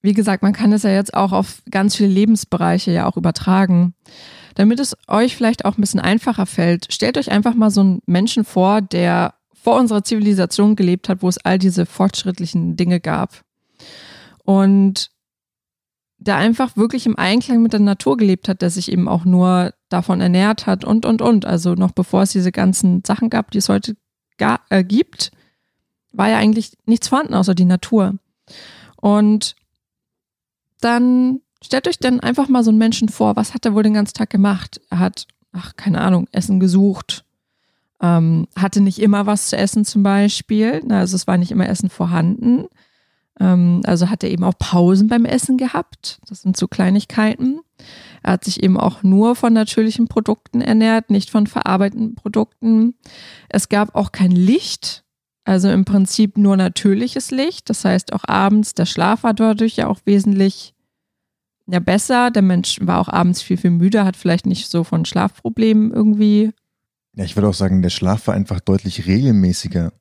wie 0.00 0.12
gesagt, 0.12 0.42
man 0.42 0.52
kann 0.52 0.72
es 0.72 0.84
ja 0.84 0.90
jetzt 0.90 1.14
auch 1.14 1.32
auf 1.32 1.62
ganz 1.70 1.96
viele 1.96 2.10
Lebensbereiche 2.10 2.92
ja 2.92 3.06
auch 3.06 3.16
übertragen. 3.16 3.94
Damit 4.54 4.80
es 4.80 4.96
euch 5.06 5.36
vielleicht 5.36 5.64
auch 5.64 5.76
ein 5.76 5.80
bisschen 5.80 6.00
einfacher 6.00 6.46
fällt, 6.46 6.92
stellt 6.92 7.18
euch 7.18 7.30
einfach 7.30 7.54
mal 7.54 7.70
so 7.70 7.80
einen 7.80 8.00
Menschen 8.06 8.44
vor, 8.44 8.80
der 8.80 9.34
vor 9.54 9.78
unserer 9.78 10.04
Zivilisation 10.04 10.76
gelebt 10.76 11.08
hat, 11.08 11.22
wo 11.22 11.28
es 11.28 11.38
all 11.38 11.58
diese 11.58 11.84
fortschrittlichen 11.84 12.76
Dinge 12.76 13.00
gab. 13.00 13.42
Und 14.44 15.10
der 16.18 16.36
einfach 16.36 16.76
wirklich 16.76 17.06
im 17.06 17.16
Einklang 17.16 17.62
mit 17.62 17.72
der 17.72 17.80
Natur 17.80 18.16
gelebt 18.16 18.48
hat, 18.48 18.60
der 18.62 18.70
sich 18.70 18.90
eben 18.90 19.08
auch 19.08 19.24
nur 19.24 19.72
davon 19.88 20.20
ernährt 20.20 20.66
hat 20.66 20.84
und, 20.84 21.06
und, 21.06 21.22
und. 21.22 21.44
Also 21.44 21.74
noch 21.74 21.92
bevor 21.92 22.22
es 22.22 22.32
diese 22.32 22.52
ganzen 22.52 23.02
Sachen 23.06 23.30
gab, 23.30 23.50
die 23.52 23.58
es 23.58 23.68
heute 23.68 23.96
gar, 24.36 24.60
äh, 24.68 24.82
gibt, 24.82 25.30
war 26.12 26.28
ja 26.28 26.38
eigentlich 26.38 26.76
nichts 26.86 27.08
vorhanden 27.08 27.34
außer 27.34 27.54
die 27.54 27.64
Natur. 27.64 28.14
Und 28.96 29.54
dann 30.80 31.40
stellt 31.62 31.88
euch 31.88 31.98
dann 31.98 32.20
einfach 32.20 32.48
mal 32.48 32.64
so 32.64 32.70
einen 32.70 32.78
Menschen 32.78 33.08
vor, 33.08 33.36
was 33.36 33.54
hat 33.54 33.64
er 33.64 33.74
wohl 33.74 33.82
den 33.82 33.94
ganzen 33.94 34.14
Tag 34.14 34.30
gemacht? 34.30 34.80
Er 34.90 34.98
hat, 34.98 35.26
ach, 35.52 35.76
keine 35.76 36.00
Ahnung, 36.00 36.28
Essen 36.32 36.60
gesucht, 36.60 37.24
ähm, 38.00 38.46
hatte 38.56 38.80
nicht 38.80 39.00
immer 39.00 39.26
was 39.26 39.48
zu 39.48 39.56
essen 39.56 39.84
zum 39.84 40.02
Beispiel, 40.02 40.82
also 40.88 41.16
es 41.16 41.26
war 41.26 41.36
nicht 41.36 41.50
immer 41.50 41.68
Essen 41.68 41.90
vorhanden. 41.90 42.66
Ähm, 43.40 43.82
also 43.84 44.10
hat 44.10 44.22
er 44.22 44.30
eben 44.30 44.44
auch 44.44 44.58
Pausen 44.58 45.08
beim 45.08 45.24
Essen 45.24 45.56
gehabt. 45.56 46.20
Das 46.28 46.42
sind 46.42 46.56
so 46.56 46.68
Kleinigkeiten. 46.68 47.60
Er 48.22 48.32
hat 48.32 48.44
sich 48.44 48.62
eben 48.62 48.76
auch 48.76 49.02
nur 49.02 49.36
von 49.36 49.52
natürlichen 49.52 50.08
Produkten 50.08 50.60
ernährt, 50.60 51.10
nicht 51.10 51.30
von 51.30 51.46
verarbeiteten 51.46 52.14
Produkten. 52.14 52.94
Es 53.48 53.68
gab 53.68 53.94
auch 53.94 54.12
kein 54.12 54.32
Licht, 54.32 55.04
also 55.44 55.70
im 55.70 55.84
Prinzip 55.84 56.36
nur 56.36 56.56
natürliches 56.56 57.30
Licht. 57.30 57.70
Das 57.70 57.84
heißt 57.84 58.12
auch 58.12 58.24
abends, 58.26 58.74
der 58.74 58.86
Schlaf 58.86 59.22
war 59.22 59.34
dadurch 59.34 59.76
ja 59.76 59.86
auch 59.86 60.00
wesentlich 60.04 60.74
ja, 61.66 61.78
besser. 61.78 62.30
Der 62.30 62.42
Mensch 62.42 62.78
war 62.82 63.00
auch 63.00 63.08
abends 63.08 63.42
viel, 63.42 63.56
viel 63.56 63.70
müder, 63.70 64.04
hat 64.04 64.16
vielleicht 64.16 64.46
nicht 64.46 64.68
so 64.68 64.84
von 64.84 65.04
Schlafproblemen 65.04 65.92
irgendwie. 65.92 66.50
Ja, 67.14 67.24
ich 67.24 67.36
würde 67.36 67.48
auch 67.48 67.54
sagen, 67.54 67.82
der 67.82 67.90
Schlaf 67.90 68.26
war 68.26 68.34
einfach 68.34 68.60
deutlich 68.60 69.06
regelmäßiger. 69.06 69.92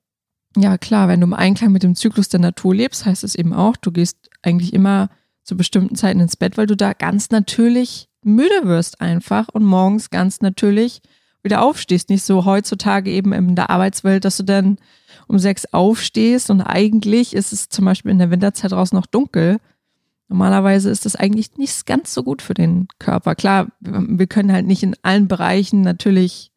Ja, 0.60 0.80
klar, 0.80 1.08
wenn 1.08 1.22
du 1.22 1.28
im 1.28 1.36
Einklang 1.36 1.72
mit 1.72 1.84
dem 1.84 1.94
Zyklus 1.94 2.30
der 2.30 2.40
Natur 2.40 2.74
lebst, 2.74 3.06
heißt 3.06 3.24
es 3.24 3.36
eben 3.36 3.54
auch, 3.54 3.78
du 3.78 3.92
gehst 3.92 4.18
eigentlich 4.42 4.74
immer 4.74 5.10
zu 5.44 5.56
bestimmten 5.56 5.96
Zeiten 5.96 6.20
ins 6.20 6.36
Bett, 6.36 6.58
weil 6.58 6.66
du 6.66 6.76
da 6.76 6.94
ganz 6.94 7.30
natürlich 7.30 8.10
müde 8.24 8.64
wirst 8.64 9.00
einfach 9.00 9.50
und 9.50 9.64
morgens 9.64 10.10
ganz 10.10 10.42
natürlich 10.42 11.02
wieder 11.44 11.62
aufstehst. 11.62 12.10
Nicht 12.10 12.24
so 12.24 12.44
heutzutage 12.46 13.12
eben 13.12 13.34
in 13.34 13.56
der 13.56 13.70
Arbeitswelt, 13.70 14.26
dass 14.26 14.38
du 14.38 14.44
dann 14.44 14.80
um 15.28 15.38
sechs 15.38 15.72
aufstehst 15.74 16.50
und 16.50 16.62
eigentlich 16.62 17.36
ist 17.36 17.54
es 17.54 17.70
zum 17.70 17.86
Beispiel 17.86 18.12
in 18.12 18.20
der 18.20 18.32
Winterzeit 18.32 18.72
draußen 18.72 18.96
noch 18.96 19.06
dunkel. 19.06 19.58
Normalerweise 20.28 20.90
ist 20.90 21.06
das 21.06 21.16
eigentlich 21.16 21.56
nicht 21.58 21.86
ganz 21.86 22.16
so 22.16 22.24
gut 22.24 22.42
für 22.42 22.56
den 22.56 22.88
Körper. 22.98 23.36
Klar, 23.36 23.68
wir 23.80 24.28
können 24.28 24.52
halt 24.52 24.66
nicht 24.66 24.82
in 24.82 24.96
allen 25.04 25.28
Bereichen 25.28 25.82
natürlich 25.82 26.52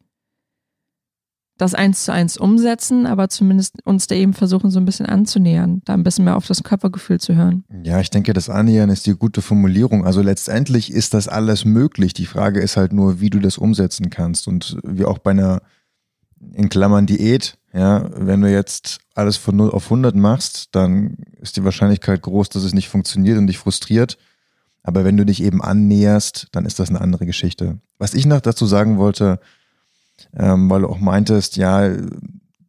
das 1.61 1.75
eins 1.75 2.05
zu 2.05 2.11
eins 2.11 2.37
umsetzen, 2.37 3.05
aber 3.05 3.29
zumindest 3.29 3.85
uns 3.85 4.07
da 4.07 4.15
eben 4.15 4.33
versuchen, 4.33 4.71
so 4.71 4.79
ein 4.79 4.85
bisschen 4.85 5.05
anzunähern, 5.05 5.83
da 5.85 5.93
ein 5.93 6.01
bisschen 6.01 6.25
mehr 6.25 6.35
auf 6.35 6.47
das 6.47 6.63
Körpergefühl 6.63 7.19
zu 7.19 7.35
hören. 7.35 7.65
Ja, 7.83 7.99
ich 7.99 8.09
denke, 8.09 8.33
das 8.33 8.49
Annähern 8.49 8.89
ist 8.89 9.05
die 9.05 9.13
gute 9.13 9.43
Formulierung. 9.43 10.03
Also 10.03 10.23
letztendlich 10.23 10.91
ist 10.91 11.13
das 11.13 11.27
alles 11.27 11.63
möglich. 11.63 12.13
Die 12.13 12.25
Frage 12.25 12.59
ist 12.61 12.77
halt 12.77 12.93
nur, 12.93 13.21
wie 13.21 13.29
du 13.29 13.39
das 13.39 13.59
umsetzen 13.59 14.09
kannst. 14.09 14.47
Und 14.47 14.77
wie 14.83 15.05
auch 15.05 15.19
bei 15.19 15.31
einer, 15.31 15.61
in 16.53 16.69
Klammern, 16.69 17.05
Diät, 17.05 17.59
ja, 17.73 18.09
wenn 18.15 18.41
du 18.41 18.51
jetzt 18.51 18.99
alles 19.13 19.37
von 19.37 19.55
0 19.55 19.69
auf 19.69 19.83
100 19.85 20.15
machst, 20.15 20.69
dann 20.71 21.17
ist 21.39 21.57
die 21.57 21.63
Wahrscheinlichkeit 21.63 22.23
groß, 22.23 22.49
dass 22.49 22.63
es 22.63 22.73
nicht 22.73 22.89
funktioniert 22.89 23.37
und 23.37 23.45
dich 23.45 23.59
frustriert. 23.59 24.17
Aber 24.81 25.05
wenn 25.05 25.15
du 25.15 25.27
dich 25.27 25.43
eben 25.43 25.61
annäherst, 25.61 26.47
dann 26.53 26.65
ist 26.65 26.79
das 26.79 26.89
eine 26.89 27.01
andere 27.01 27.27
Geschichte. 27.27 27.79
Was 27.99 28.15
ich 28.15 28.25
noch 28.25 28.41
dazu 28.41 28.65
sagen 28.65 28.97
wollte, 28.97 29.39
ähm, 30.35 30.69
weil 30.69 30.81
du 30.81 30.87
auch 30.87 30.99
meintest, 30.99 31.57
ja, 31.57 31.89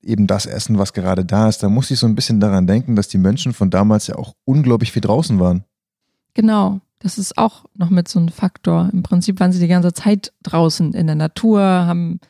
eben 0.03 0.27
das 0.27 0.47
Essen, 0.47 0.79
was 0.79 0.93
gerade 0.93 1.25
da 1.25 1.49
ist, 1.49 1.62
da 1.62 1.69
muss 1.69 1.91
ich 1.91 1.99
so 1.99 2.07
ein 2.07 2.15
bisschen 2.15 2.41
daran 2.41 2.67
denken, 2.67 2.97
dass 2.97 3.09
die 3.09 3.19
Menschen 3.19 3.53
von 3.53 3.71
damals 3.71 4.07
ja 4.09 4.17
auch 4.17 4.35
unglaublich 4.45 4.93
viel 4.93 5.03
draußen 5.03 5.38
waren. 5.38 5.65
Genau, 6.35 6.81
das 6.99 7.19
ist 7.19 7.38
auch 7.38 7.65
noch 7.75 7.91
mit 7.91 8.09
so 8.09 8.19
einem 8.19 8.29
Faktor. 8.29 8.91
Im 8.93 9.03
Prinzip 9.03 9.38
waren 9.41 9.53
sie 9.53 9.61
die 9.61 9.69
ganze 9.69 9.93
Zeit 9.93 10.33
draußen 10.43 10.93
in 10.95 11.07
der 11.07 11.17
Natur, 11.17 11.61
haben 11.61 12.21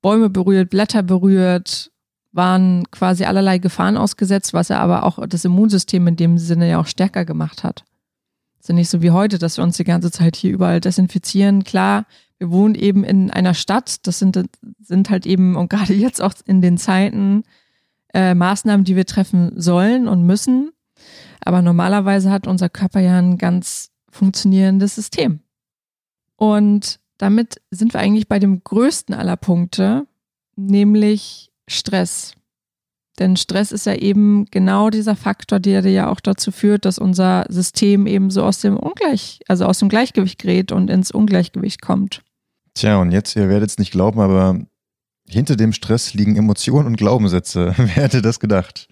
Bäume 0.00 0.30
berührt, 0.30 0.70
Blätter 0.70 1.02
berührt, 1.02 1.90
waren 2.32 2.84
quasi 2.90 3.24
allerlei 3.24 3.58
Gefahren 3.58 3.96
ausgesetzt, 3.96 4.54
was 4.54 4.68
ja 4.68 4.78
aber 4.80 5.04
auch 5.04 5.26
das 5.26 5.44
Immunsystem 5.44 6.06
in 6.06 6.16
dem 6.16 6.38
Sinne 6.38 6.68
ja 6.68 6.80
auch 6.80 6.86
stärker 6.86 7.24
gemacht 7.24 7.64
hat. 7.64 7.84
Es 8.58 8.64
ist 8.64 8.68
ja 8.68 8.74
nicht 8.74 8.90
so 8.90 9.02
wie 9.02 9.10
heute, 9.10 9.38
dass 9.38 9.56
wir 9.56 9.64
uns 9.64 9.76
die 9.76 9.84
ganze 9.84 10.10
Zeit 10.10 10.36
hier 10.36 10.52
überall 10.52 10.80
desinfizieren. 10.80 11.64
Klar, 11.64 12.06
wir 12.38 12.50
wohnen 12.50 12.74
eben 12.74 13.04
in 13.04 13.30
einer 13.30 13.54
Stadt. 13.54 14.06
Das 14.06 14.18
sind, 14.18 14.40
sind 14.80 15.10
halt 15.10 15.26
eben, 15.26 15.56
und 15.56 15.70
gerade 15.70 15.94
jetzt 15.94 16.22
auch 16.22 16.34
in 16.46 16.60
den 16.62 16.78
Zeiten, 16.78 17.42
äh, 18.14 18.34
Maßnahmen, 18.34 18.84
die 18.84 18.96
wir 18.96 19.06
treffen 19.06 19.52
sollen 19.60 20.08
und 20.08 20.24
müssen. 20.24 20.70
Aber 21.40 21.62
normalerweise 21.62 22.30
hat 22.30 22.46
unser 22.46 22.68
Körper 22.68 23.00
ja 23.00 23.18
ein 23.18 23.38
ganz 23.38 23.90
funktionierendes 24.10 24.94
System. 24.94 25.40
Und 26.36 27.00
damit 27.18 27.60
sind 27.70 27.92
wir 27.94 28.00
eigentlich 28.00 28.28
bei 28.28 28.38
dem 28.38 28.62
größten 28.62 29.14
aller 29.14 29.36
Punkte, 29.36 30.06
nämlich 30.56 31.50
Stress. 31.68 32.34
Denn 33.18 33.36
Stress 33.36 33.72
ist 33.72 33.86
ja 33.86 33.94
eben 33.94 34.46
genau 34.46 34.90
dieser 34.90 35.16
Faktor, 35.16 35.58
der 35.58 35.80
ja 35.90 36.08
auch 36.08 36.20
dazu 36.20 36.52
führt, 36.52 36.84
dass 36.84 36.98
unser 36.98 37.46
System 37.48 38.06
eben 38.06 38.30
so 38.30 38.44
aus 38.44 38.60
dem 38.60 38.76
Ungleich, 38.76 39.40
also 39.48 39.66
aus 39.66 39.80
dem 39.80 39.88
Gleichgewicht 39.88 40.38
gerät 40.38 40.70
und 40.70 40.88
ins 40.88 41.10
Ungleichgewicht 41.10 41.82
kommt. 41.82 42.22
Tja, 42.78 42.98
und 42.98 43.10
jetzt, 43.10 43.34
ihr 43.34 43.48
werdet 43.48 43.70
es 43.70 43.78
nicht 43.78 43.90
glauben, 43.90 44.20
aber 44.20 44.56
hinter 45.28 45.56
dem 45.56 45.72
Stress 45.72 46.14
liegen 46.14 46.36
Emotionen 46.36 46.86
und 46.86 46.96
Glaubenssätze. 46.96 47.74
Wer 47.76 47.88
hätte 47.88 48.22
das 48.22 48.38
gedacht? 48.38 48.86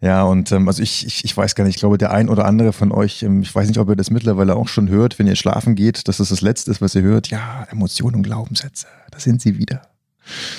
Ja, 0.00 0.22
und 0.22 0.52
ähm, 0.52 0.68
also 0.68 0.80
ich, 0.80 1.04
ich, 1.04 1.24
ich 1.24 1.36
weiß 1.36 1.56
gar 1.56 1.64
nicht, 1.64 1.74
ich 1.74 1.80
glaube, 1.80 1.98
der 1.98 2.12
ein 2.12 2.28
oder 2.28 2.44
andere 2.44 2.72
von 2.72 2.92
euch, 2.92 3.24
ähm, 3.24 3.42
ich 3.42 3.52
weiß 3.52 3.66
nicht, 3.66 3.78
ob 3.78 3.88
ihr 3.88 3.96
das 3.96 4.10
mittlerweile 4.10 4.54
auch 4.54 4.68
schon 4.68 4.88
hört, 4.88 5.18
wenn 5.18 5.26
ihr 5.26 5.34
schlafen 5.34 5.74
geht, 5.74 6.06
dass 6.06 6.18
das 6.18 6.28
das 6.28 6.42
Letzte 6.42 6.70
ist, 6.70 6.80
was 6.80 6.94
ihr 6.94 7.02
hört. 7.02 7.26
Ja, 7.26 7.66
Emotionen 7.72 8.14
und 8.14 8.22
Glaubenssätze, 8.22 8.86
da 9.10 9.18
sind 9.18 9.42
sie 9.42 9.58
wieder. 9.58 9.82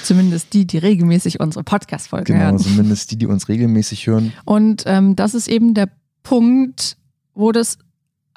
Zumindest 0.03 0.53
die, 0.53 0.67
die 0.67 0.79
regelmäßig 0.79 1.39
unsere 1.39 1.63
Podcast-Folgen 1.63 2.25
genau, 2.25 2.39
hören. 2.39 2.57
Genau, 2.57 2.69
zumindest 2.69 3.11
die, 3.11 3.15
die 3.15 3.25
uns 3.25 3.47
regelmäßig 3.47 4.05
hören. 4.05 4.33
Und 4.43 4.83
ähm, 4.85 5.15
das 5.15 5.33
ist 5.33 5.47
eben 5.47 5.75
der 5.75 5.87
Punkt, 6.23 6.97
wo 7.33 7.53
das 7.53 7.77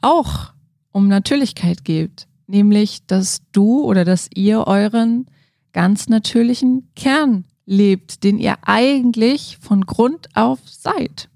auch 0.00 0.52
um 0.92 1.08
Natürlichkeit 1.08 1.84
geht. 1.84 2.28
Nämlich, 2.46 3.06
dass 3.06 3.42
du 3.52 3.84
oder 3.84 4.04
dass 4.04 4.28
ihr 4.34 4.66
euren 4.66 5.26
ganz 5.72 6.08
natürlichen 6.08 6.88
Kern 6.94 7.44
lebt, 7.66 8.24
den 8.24 8.38
ihr 8.38 8.56
eigentlich 8.62 9.58
von 9.60 9.86
Grund 9.86 10.28
auf 10.34 10.60
seid. 10.66 11.28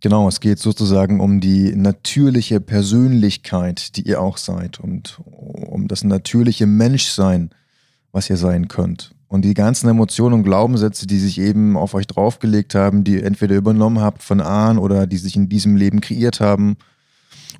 Genau, 0.00 0.26
es 0.26 0.40
geht 0.40 0.58
sozusagen 0.58 1.20
um 1.20 1.40
die 1.40 1.76
natürliche 1.76 2.60
Persönlichkeit, 2.60 3.96
die 3.96 4.02
ihr 4.02 4.20
auch 4.20 4.36
seid 4.36 4.80
und 4.80 5.20
um 5.24 5.86
das 5.86 6.02
natürliche 6.02 6.66
Menschsein, 6.66 7.50
was 8.10 8.28
ihr 8.28 8.36
sein 8.36 8.66
könnt. 8.66 9.14
Und 9.28 9.44
die 9.44 9.54
ganzen 9.54 9.88
Emotionen 9.88 10.34
und 10.34 10.42
Glaubenssätze, 10.42 11.06
die 11.06 11.18
sich 11.18 11.38
eben 11.38 11.76
auf 11.76 11.94
euch 11.94 12.06
draufgelegt 12.06 12.74
haben, 12.74 13.04
die 13.04 13.14
ihr 13.14 13.24
entweder 13.24 13.56
übernommen 13.56 14.00
habt 14.00 14.22
von 14.22 14.40
Ahn 14.40 14.76
oder 14.76 15.06
die 15.06 15.16
sich 15.16 15.36
in 15.36 15.48
diesem 15.48 15.76
Leben 15.76 16.00
kreiert 16.00 16.40
haben 16.40 16.76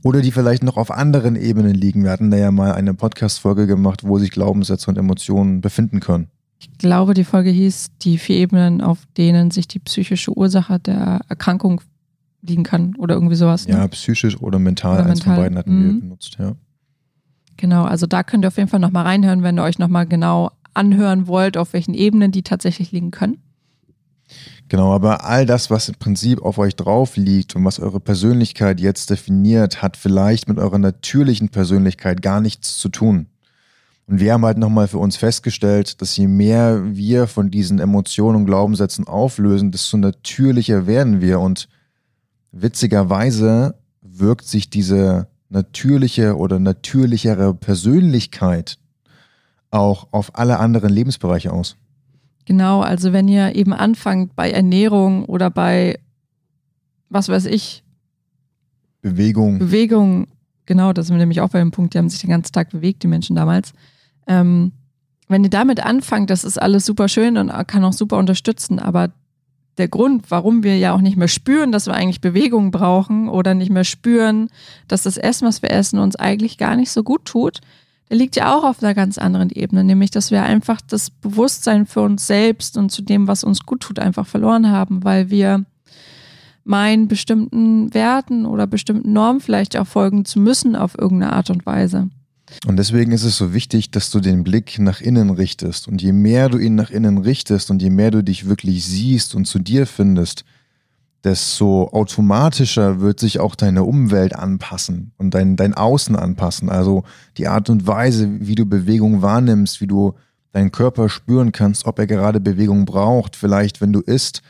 oder 0.02 0.20
die 0.20 0.32
vielleicht 0.32 0.62
noch 0.62 0.76
auf 0.76 0.90
anderen 0.90 1.36
Ebenen 1.36 1.74
liegen. 1.74 2.04
Wir 2.04 2.10
hatten 2.10 2.30
da 2.30 2.36
ja 2.36 2.50
mal 2.50 2.72
eine 2.72 2.94
Podcast-Folge 2.94 3.66
gemacht, 3.66 4.04
wo 4.04 4.18
sich 4.18 4.30
Glaubenssätze 4.30 4.90
und 4.90 4.98
Emotionen 4.98 5.60
befinden 5.60 6.00
können. 6.00 6.28
Ich 6.58 6.70
glaube, 6.78 7.14
die 7.14 7.24
Folge 7.24 7.50
hieß 7.50 7.88
die 8.02 8.18
vier 8.18 8.36
Ebenen, 8.36 8.80
auf 8.80 9.00
denen 9.16 9.50
sich 9.50 9.66
die 9.66 9.80
psychische 9.80 10.36
Ursache 10.36 10.78
der 10.78 11.20
Erkrankung 11.28 11.80
liegen 12.40 12.62
kann 12.62 12.94
oder 12.96 13.14
irgendwie 13.14 13.36
sowas. 13.36 13.66
Ne? 13.66 13.74
Ja, 13.74 13.88
psychisch 13.88 14.40
oder 14.40 14.58
mental. 14.58 15.00
Oder 15.00 15.10
Eins 15.10 15.20
mental. 15.20 15.34
von 15.34 15.44
beiden 15.44 15.58
hatten 15.58 15.78
mhm. 15.78 15.84
wir 15.84 16.00
benutzt, 16.00 16.36
ja. 16.38 16.52
Genau, 17.56 17.84
also 17.84 18.06
da 18.06 18.22
könnt 18.22 18.44
ihr 18.44 18.48
auf 18.48 18.56
jeden 18.56 18.68
Fall 18.68 18.80
nochmal 18.80 19.04
reinhören, 19.04 19.42
wenn 19.42 19.58
ihr 19.58 19.62
euch 19.62 19.78
nochmal 19.78 20.06
genau 20.06 20.50
anhören 20.74 21.26
wollt, 21.26 21.56
auf 21.56 21.72
welchen 21.74 21.94
Ebenen 21.94 22.32
die 22.32 22.42
tatsächlich 22.42 22.92
liegen 22.92 23.10
können. 23.10 23.38
Genau, 24.72 24.94
aber 24.94 25.26
all 25.26 25.44
das, 25.44 25.68
was 25.68 25.90
im 25.90 25.96
Prinzip 25.96 26.40
auf 26.40 26.56
euch 26.56 26.74
drauf 26.74 27.18
liegt 27.18 27.54
und 27.54 27.62
was 27.62 27.78
eure 27.78 28.00
Persönlichkeit 28.00 28.80
jetzt 28.80 29.10
definiert, 29.10 29.82
hat 29.82 29.98
vielleicht 29.98 30.48
mit 30.48 30.56
eurer 30.56 30.78
natürlichen 30.78 31.50
Persönlichkeit 31.50 32.22
gar 32.22 32.40
nichts 32.40 32.78
zu 32.78 32.88
tun. 32.88 33.26
Und 34.06 34.18
wir 34.18 34.32
haben 34.32 34.46
halt 34.46 34.56
nochmal 34.56 34.88
für 34.88 34.96
uns 34.96 35.18
festgestellt, 35.18 36.00
dass 36.00 36.16
je 36.16 36.26
mehr 36.26 36.80
wir 36.96 37.26
von 37.26 37.50
diesen 37.50 37.80
Emotionen 37.80 38.36
und 38.36 38.46
Glaubenssätzen 38.46 39.06
auflösen, 39.06 39.72
desto 39.72 39.98
natürlicher 39.98 40.86
werden 40.86 41.20
wir. 41.20 41.38
Und 41.40 41.68
witzigerweise 42.50 43.74
wirkt 44.00 44.46
sich 44.46 44.70
diese 44.70 45.28
natürliche 45.50 46.34
oder 46.38 46.58
natürlichere 46.58 47.52
Persönlichkeit 47.52 48.78
auch 49.70 50.08
auf 50.12 50.34
alle 50.38 50.58
anderen 50.58 50.90
Lebensbereiche 50.90 51.52
aus. 51.52 51.76
Genau, 52.44 52.80
also 52.80 53.12
wenn 53.12 53.28
ihr 53.28 53.54
eben 53.54 53.72
anfangt 53.72 54.34
bei 54.34 54.50
Ernährung 54.50 55.24
oder 55.26 55.50
bei, 55.50 55.98
was 57.08 57.28
weiß 57.28 57.46
ich, 57.46 57.84
Bewegung. 59.00 59.58
Bewegung, 59.58 60.28
genau, 60.66 60.92
das 60.92 61.06
sind 61.06 61.16
wir 61.16 61.20
nämlich 61.20 61.40
auch 61.40 61.50
bei 61.50 61.58
dem 61.58 61.72
Punkt, 61.72 61.94
die 61.94 61.98
haben 61.98 62.08
sich 62.08 62.20
den 62.20 62.30
ganzen 62.30 62.52
Tag 62.52 62.70
bewegt, 62.70 63.02
die 63.02 63.08
Menschen 63.08 63.36
damals. 63.36 63.72
Ähm, 64.26 64.72
wenn 65.28 65.44
ihr 65.44 65.50
damit 65.50 65.84
anfangt, 65.84 66.30
das 66.30 66.44
ist 66.44 66.60
alles 66.60 66.86
super 66.86 67.08
schön 67.08 67.36
und 67.36 67.50
kann 67.66 67.84
auch 67.84 67.92
super 67.92 68.18
unterstützen, 68.18 68.78
aber 68.78 69.12
der 69.78 69.88
Grund, 69.88 70.30
warum 70.30 70.62
wir 70.62 70.76
ja 70.76 70.92
auch 70.94 71.00
nicht 71.00 71.16
mehr 71.16 71.28
spüren, 71.28 71.72
dass 71.72 71.86
wir 71.86 71.94
eigentlich 71.94 72.20
Bewegung 72.20 72.70
brauchen 72.70 73.28
oder 73.28 73.54
nicht 73.54 73.70
mehr 73.70 73.84
spüren, 73.84 74.48
dass 74.86 75.02
das 75.04 75.16
Essen, 75.16 75.48
was 75.48 75.62
wir 75.62 75.70
essen, 75.70 75.98
uns 75.98 76.16
eigentlich 76.16 76.58
gar 76.58 76.76
nicht 76.76 76.90
so 76.90 77.02
gut 77.02 77.24
tut, 77.24 77.60
liegt 78.16 78.36
ja 78.36 78.56
auch 78.56 78.64
auf 78.64 78.82
einer 78.82 78.94
ganz 78.94 79.18
anderen 79.18 79.50
Ebene, 79.50 79.84
nämlich 79.84 80.10
dass 80.10 80.30
wir 80.30 80.42
einfach 80.42 80.80
das 80.80 81.10
Bewusstsein 81.10 81.86
für 81.86 82.02
uns 82.02 82.26
selbst 82.26 82.76
und 82.76 82.90
zu 82.90 83.02
dem, 83.02 83.28
was 83.28 83.44
uns 83.44 83.64
gut 83.64 83.80
tut, 83.80 83.98
einfach 83.98 84.26
verloren 84.26 84.70
haben, 84.70 85.04
weil 85.04 85.30
wir 85.30 85.64
meinen, 86.64 87.08
bestimmten 87.08 87.92
Werten 87.92 88.46
oder 88.46 88.66
bestimmten 88.66 89.12
Normen 89.12 89.40
vielleicht 89.40 89.76
auch 89.76 89.86
folgen 89.86 90.24
zu 90.24 90.38
müssen 90.38 90.76
auf 90.76 90.96
irgendeine 90.96 91.32
Art 91.32 91.50
und 91.50 91.66
Weise. 91.66 92.08
Und 92.66 92.76
deswegen 92.76 93.12
ist 93.12 93.24
es 93.24 93.36
so 93.36 93.54
wichtig, 93.54 93.90
dass 93.90 94.10
du 94.10 94.20
den 94.20 94.44
Blick 94.44 94.78
nach 94.78 95.00
innen 95.00 95.30
richtest. 95.30 95.88
Und 95.88 96.02
je 96.02 96.12
mehr 96.12 96.48
du 96.48 96.58
ihn 96.58 96.74
nach 96.74 96.90
innen 96.90 97.18
richtest 97.18 97.70
und 97.70 97.80
je 97.80 97.90
mehr 97.90 98.10
du 98.10 98.22
dich 98.22 98.46
wirklich 98.46 98.84
siehst 98.84 99.34
und 99.34 99.46
zu 99.46 99.58
dir 99.58 99.86
findest, 99.86 100.44
desto 101.24 101.88
automatischer 101.92 103.00
wird 103.00 103.20
sich 103.20 103.38
auch 103.38 103.54
deine 103.54 103.84
Umwelt 103.84 104.34
anpassen 104.34 105.12
und 105.18 105.34
dein, 105.34 105.56
dein 105.56 105.74
Außen 105.74 106.16
anpassen. 106.16 106.68
Also 106.68 107.04
die 107.36 107.46
Art 107.46 107.70
und 107.70 107.86
Weise, 107.86 108.28
wie 108.40 108.56
du 108.56 108.66
Bewegung 108.66 109.22
wahrnimmst, 109.22 109.80
wie 109.80 109.86
du 109.86 110.14
deinen 110.52 110.72
Körper 110.72 111.08
spüren 111.08 111.52
kannst, 111.52 111.86
ob 111.86 111.98
er 111.98 112.06
gerade 112.06 112.40
Bewegung 112.40 112.84
braucht. 112.84 113.36
Vielleicht, 113.36 113.80
wenn 113.80 113.92
du 113.92 114.00
isst, 114.00 114.42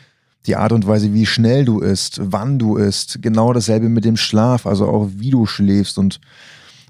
die 0.46 0.56
Art 0.56 0.72
und 0.72 0.86
Weise, 0.86 1.12
wie 1.12 1.26
schnell 1.26 1.64
du 1.64 1.80
isst, 1.80 2.20
wann 2.22 2.58
du 2.58 2.76
isst. 2.76 3.22
Genau 3.22 3.52
dasselbe 3.52 3.88
mit 3.88 4.04
dem 4.04 4.16
Schlaf, 4.16 4.66
also 4.66 4.88
auch 4.88 5.08
wie 5.16 5.30
du 5.30 5.46
schläfst 5.46 5.98
und 5.98 6.20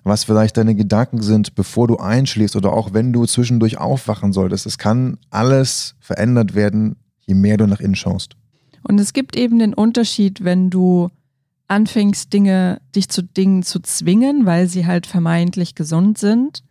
was 0.05 0.25
vielleicht 0.25 0.57
deine 0.57 0.75
Gedanken 0.75 1.23
sind, 1.23 1.55
bevor 1.55 1.87
du 1.87 1.99
einschläfst 1.99 2.57
oder 2.57 2.73
auch 2.73 2.93
wenn 2.93 3.12
du 3.12 3.27
zwischendurch 3.27 3.79
aufwachen 3.79 4.33
solltest. 4.33 4.67
Es 4.67 4.79
kann 4.79 5.19
alles 5.31 5.95
verändert 6.01 6.55
werden, 6.55 6.97
je 7.21 7.35
mehr 7.35 7.57
du 7.57 7.67
nach 7.67 7.81
innen 7.81 7.95
schaust. 7.95 8.37
Und 8.83 9.01
es 9.01 9.12
gibt 9.12 9.37
eben 9.37 9.59
den 9.59 9.75
Unterschied, 9.75 10.45
wenn 10.45 10.71
du 10.71 11.11
anfängst, 11.69 12.33
Dinge, 12.33 12.81
dich 12.95 13.09
zu 13.09 13.23
Dingen 13.23 13.62
zu 13.62 13.81
zwingen, 13.81 14.45
weil 14.47 14.69
sie 14.69 14.87
halt 14.87 15.07
vermeintlich 15.07 15.75
gesund 15.75 16.19
sind. 16.19 16.62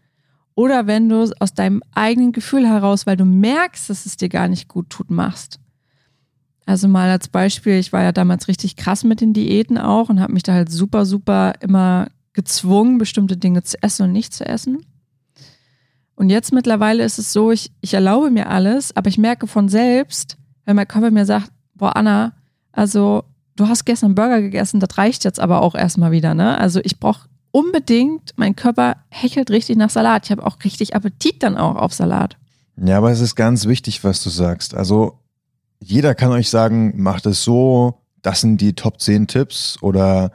Oder 0.53 0.85
wenn 0.85 1.09
du 1.09 1.31
aus 1.39 1.53
deinem 1.53 1.81
eigenen 1.93 2.33
Gefühl 2.33 2.67
heraus, 2.67 3.07
weil 3.07 3.17
du 3.17 3.25
merkst, 3.25 3.89
dass 3.89 4.05
es 4.05 4.17
dir 4.17 4.29
gar 4.29 4.47
nicht 4.47 4.67
gut 4.67 4.89
tut, 4.89 5.09
machst. 5.09 5.59
Also 6.65 6.87
mal 6.87 7.09
als 7.09 7.29
Beispiel, 7.29 7.73
ich 7.73 7.91
war 7.91 8.03
ja 8.03 8.11
damals 8.11 8.47
richtig 8.47 8.75
krass 8.75 9.03
mit 9.03 9.21
den 9.21 9.33
Diäten 9.33 9.77
auch 9.77 10.09
und 10.09 10.19
habe 10.19 10.33
mich 10.33 10.43
da 10.43 10.53
halt 10.53 10.71
super, 10.71 11.05
super 11.05 11.53
immer 11.61 12.09
gezwungen, 12.33 12.97
bestimmte 12.97 13.37
Dinge 13.37 13.63
zu 13.63 13.81
essen 13.81 14.03
und 14.03 14.11
nicht 14.11 14.33
zu 14.33 14.45
essen. 14.45 14.85
Und 16.15 16.29
jetzt 16.29 16.53
mittlerweile 16.53 17.03
ist 17.03 17.17
es 17.17 17.33
so, 17.33 17.51
ich, 17.51 17.71
ich 17.81 17.93
erlaube 17.93 18.29
mir 18.29 18.49
alles, 18.49 18.95
aber 18.95 19.09
ich 19.09 19.17
merke 19.17 19.47
von 19.47 19.69
selbst, 19.69 20.37
wenn 20.65 20.75
mein 20.75 20.87
Körper 20.87 21.09
mir 21.09 21.25
sagt, 21.25 21.51
boah, 21.81 21.95
Anna, 21.95 22.33
also 22.71 23.23
du 23.55 23.67
hast 23.67 23.85
gestern 23.85 24.13
Burger 24.13 24.39
gegessen, 24.39 24.79
das 24.79 24.99
reicht 24.99 25.25
jetzt 25.25 25.39
aber 25.39 25.63
auch 25.63 25.73
erstmal 25.73 26.11
wieder, 26.11 26.35
ne? 26.35 26.55
Also 26.59 26.79
ich 26.83 26.99
brauche 26.99 27.27
unbedingt, 27.49 28.33
mein 28.35 28.55
Körper 28.55 28.97
hechelt 29.09 29.49
richtig 29.49 29.77
nach 29.77 29.89
Salat. 29.89 30.25
Ich 30.25 30.31
habe 30.31 30.45
auch 30.45 30.57
richtig 30.63 30.95
Appetit 30.95 31.41
dann 31.41 31.57
auch 31.57 31.75
auf 31.75 31.91
Salat. 31.91 32.37
Ja, 32.77 32.99
aber 32.99 33.11
es 33.11 33.19
ist 33.19 33.35
ganz 33.35 33.65
wichtig, 33.65 34.03
was 34.03 34.21
du 34.23 34.29
sagst. 34.29 34.75
Also 34.75 35.19
jeder 35.79 36.13
kann 36.13 36.31
euch 36.31 36.51
sagen, 36.51 37.01
macht 37.01 37.25
es 37.25 37.43
so, 37.43 37.95
das 38.21 38.41
sind 38.41 38.61
die 38.61 38.73
Top 38.73 39.01
10 39.01 39.25
Tipps 39.25 39.79
oder 39.81 40.31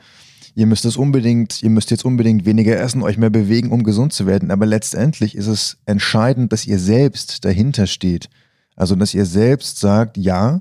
ihr 0.56 0.66
müsst 0.66 0.84
es 0.84 0.96
unbedingt, 0.96 1.62
ihr 1.62 1.70
müsst 1.70 1.92
jetzt 1.92 2.04
unbedingt 2.04 2.44
weniger 2.44 2.76
essen, 2.76 3.04
euch 3.04 3.18
mehr 3.18 3.30
bewegen, 3.30 3.70
um 3.70 3.84
gesund 3.84 4.12
zu 4.12 4.26
werden. 4.26 4.50
Aber 4.50 4.66
letztendlich 4.66 5.36
ist 5.36 5.46
es 5.46 5.78
entscheidend, 5.86 6.52
dass 6.52 6.66
ihr 6.66 6.80
selbst 6.80 7.44
dahinter 7.44 7.86
steht. 7.86 8.28
Also, 8.74 8.96
dass 8.96 9.14
ihr 9.14 9.24
selbst 9.24 9.78
sagt, 9.78 10.18
ja, 10.18 10.60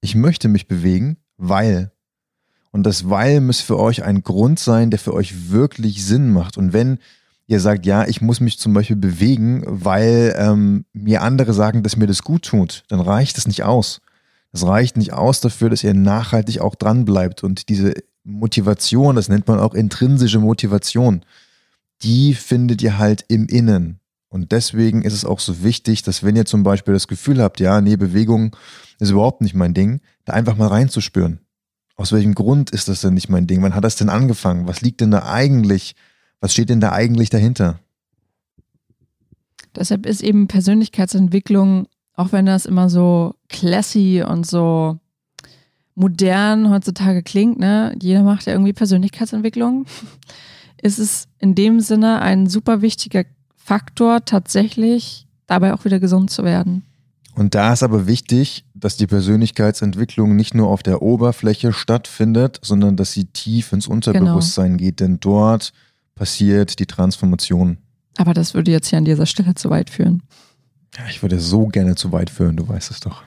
ich 0.00 0.14
möchte 0.14 0.48
mich 0.48 0.68
bewegen, 0.68 1.18
weil. 1.36 1.92
Und 2.72 2.84
das 2.84 3.10
weil 3.10 3.40
muss 3.40 3.60
für 3.60 3.78
euch 3.78 4.04
ein 4.04 4.22
Grund 4.22 4.58
sein, 4.58 4.90
der 4.90 4.98
für 4.98 5.14
euch 5.14 5.50
wirklich 5.50 6.04
Sinn 6.04 6.32
macht. 6.32 6.56
Und 6.56 6.72
wenn 6.72 6.98
ihr 7.46 7.60
sagt, 7.60 7.84
ja, 7.84 8.06
ich 8.06 8.20
muss 8.20 8.40
mich 8.40 8.58
zum 8.58 8.74
Beispiel 8.74 8.96
bewegen, 8.96 9.64
weil 9.66 10.34
ähm, 10.38 10.84
mir 10.92 11.22
andere 11.22 11.52
sagen, 11.52 11.82
dass 11.82 11.96
mir 11.96 12.06
das 12.06 12.22
gut 12.22 12.44
tut, 12.44 12.84
dann 12.88 13.00
reicht 13.00 13.38
es 13.38 13.48
nicht 13.48 13.64
aus. 13.64 14.00
Es 14.52 14.64
reicht 14.64 14.96
nicht 14.96 15.12
aus 15.12 15.40
dafür, 15.40 15.70
dass 15.70 15.84
ihr 15.84 15.94
nachhaltig 15.94 16.60
auch 16.60 16.74
dran 16.74 17.04
bleibt. 17.04 17.42
Und 17.42 17.68
diese 17.68 17.94
Motivation, 18.24 19.16
das 19.16 19.28
nennt 19.28 19.48
man 19.48 19.58
auch 19.58 19.74
intrinsische 19.74 20.38
Motivation, 20.38 21.22
die 22.02 22.34
findet 22.34 22.82
ihr 22.82 22.98
halt 22.98 23.24
im 23.28 23.46
Innen. 23.46 23.99
Und 24.30 24.52
deswegen 24.52 25.02
ist 25.02 25.12
es 25.12 25.24
auch 25.24 25.40
so 25.40 25.62
wichtig, 25.64 26.04
dass 26.04 26.22
wenn 26.22 26.36
ihr 26.36 26.46
zum 26.46 26.62
Beispiel 26.62 26.94
das 26.94 27.08
Gefühl 27.08 27.42
habt, 27.42 27.58
ja, 27.58 27.80
nee, 27.80 27.96
Bewegung 27.96 28.56
ist 29.00 29.10
überhaupt 29.10 29.40
nicht 29.40 29.54
mein 29.54 29.74
Ding, 29.74 30.00
da 30.24 30.32
einfach 30.32 30.56
mal 30.56 30.68
reinzuspüren. 30.68 31.40
Aus 31.96 32.12
welchem 32.12 32.34
Grund 32.34 32.70
ist 32.70 32.88
das 32.88 33.00
denn 33.00 33.14
nicht 33.14 33.28
mein 33.28 33.48
Ding? 33.48 33.60
Wann 33.62 33.74
hat 33.74 33.84
das 33.84 33.96
denn 33.96 34.08
angefangen? 34.08 34.68
Was 34.68 34.80
liegt 34.82 35.00
denn 35.00 35.10
da 35.10 35.24
eigentlich? 35.30 35.96
Was 36.40 36.52
steht 36.52 36.70
denn 36.70 36.80
da 36.80 36.92
eigentlich 36.92 37.28
dahinter? 37.28 37.80
Deshalb 39.74 40.06
ist 40.06 40.22
eben 40.22 40.46
Persönlichkeitsentwicklung, 40.46 41.88
auch 42.14 42.32
wenn 42.32 42.46
das 42.46 42.66
immer 42.66 42.88
so 42.88 43.34
classy 43.48 44.24
und 44.26 44.46
so 44.46 44.98
modern 45.96 46.70
heutzutage 46.70 47.22
klingt, 47.22 47.58
ne? 47.58 47.94
Jeder 48.00 48.22
macht 48.22 48.46
ja 48.46 48.52
irgendwie 48.52 48.72
Persönlichkeitsentwicklung. 48.72 49.86
ist 50.82 50.98
es 50.98 51.28
in 51.38 51.54
dem 51.54 51.80
Sinne 51.80 52.22
ein 52.22 52.46
super 52.46 52.80
wichtiger 52.80 53.24
Faktor, 53.70 54.24
tatsächlich 54.24 55.28
dabei 55.46 55.72
auch 55.72 55.84
wieder 55.84 56.00
gesund 56.00 56.28
zu 56.28 56.42
werden. 56.42 56.82
Und 57.36 57.54
da 57.54 57.72
ist 57.72 57.84
aber 57.84 58.08
wichtig, 58.08 58.64
dass 58.74 58.96
die 58.96 59.06
Persönlichkeitsentwicklung 59.06 60.34
nicht 60.34 60.56
nur 60.56 60.66
auf 60.66 60.82
der 60.82 61.02
Oberfläche 61.02 61.72
stattfindet, 61.72 62.58
sondern 62.62 62.96
dass 62.96 63.12
sie 63.12 63.26
tief 63.26 63.72
ins 63.72 63.86
Unterbewusstsein 63.86 64.72
genau. 64.72 64.78
geht, 64.78 64.98
denn 64.98 65.20
dort 65.20 65.72
passiert 66.16 66.80
die 66.80 66.86
Transformation. 66.86 67.78
Aber 68.18 68.34
das 68.34 68.54
würde 68.54 68.72
jetzt 68.72 68.88
hier 68.88 68.98
an 68.98 69.04
dieser 69.04 69.26
Stelle 69.26 69.54
zu 69.54 69.70
weit 69.70 69.88
führen. 69.88 70.24
Ja, 70.98 71.04
ich 71.08 71.22
würde 71.22 71.38
so 71.38 71.68
gerne 71.68 71.94
zu 71.94 72.10
weit 72.10 72.28
führen, 72.28 72.56
du 72.56 72.66
weißt 72.66 72.90
es 72.90 72.98
doch. 72.98 73.22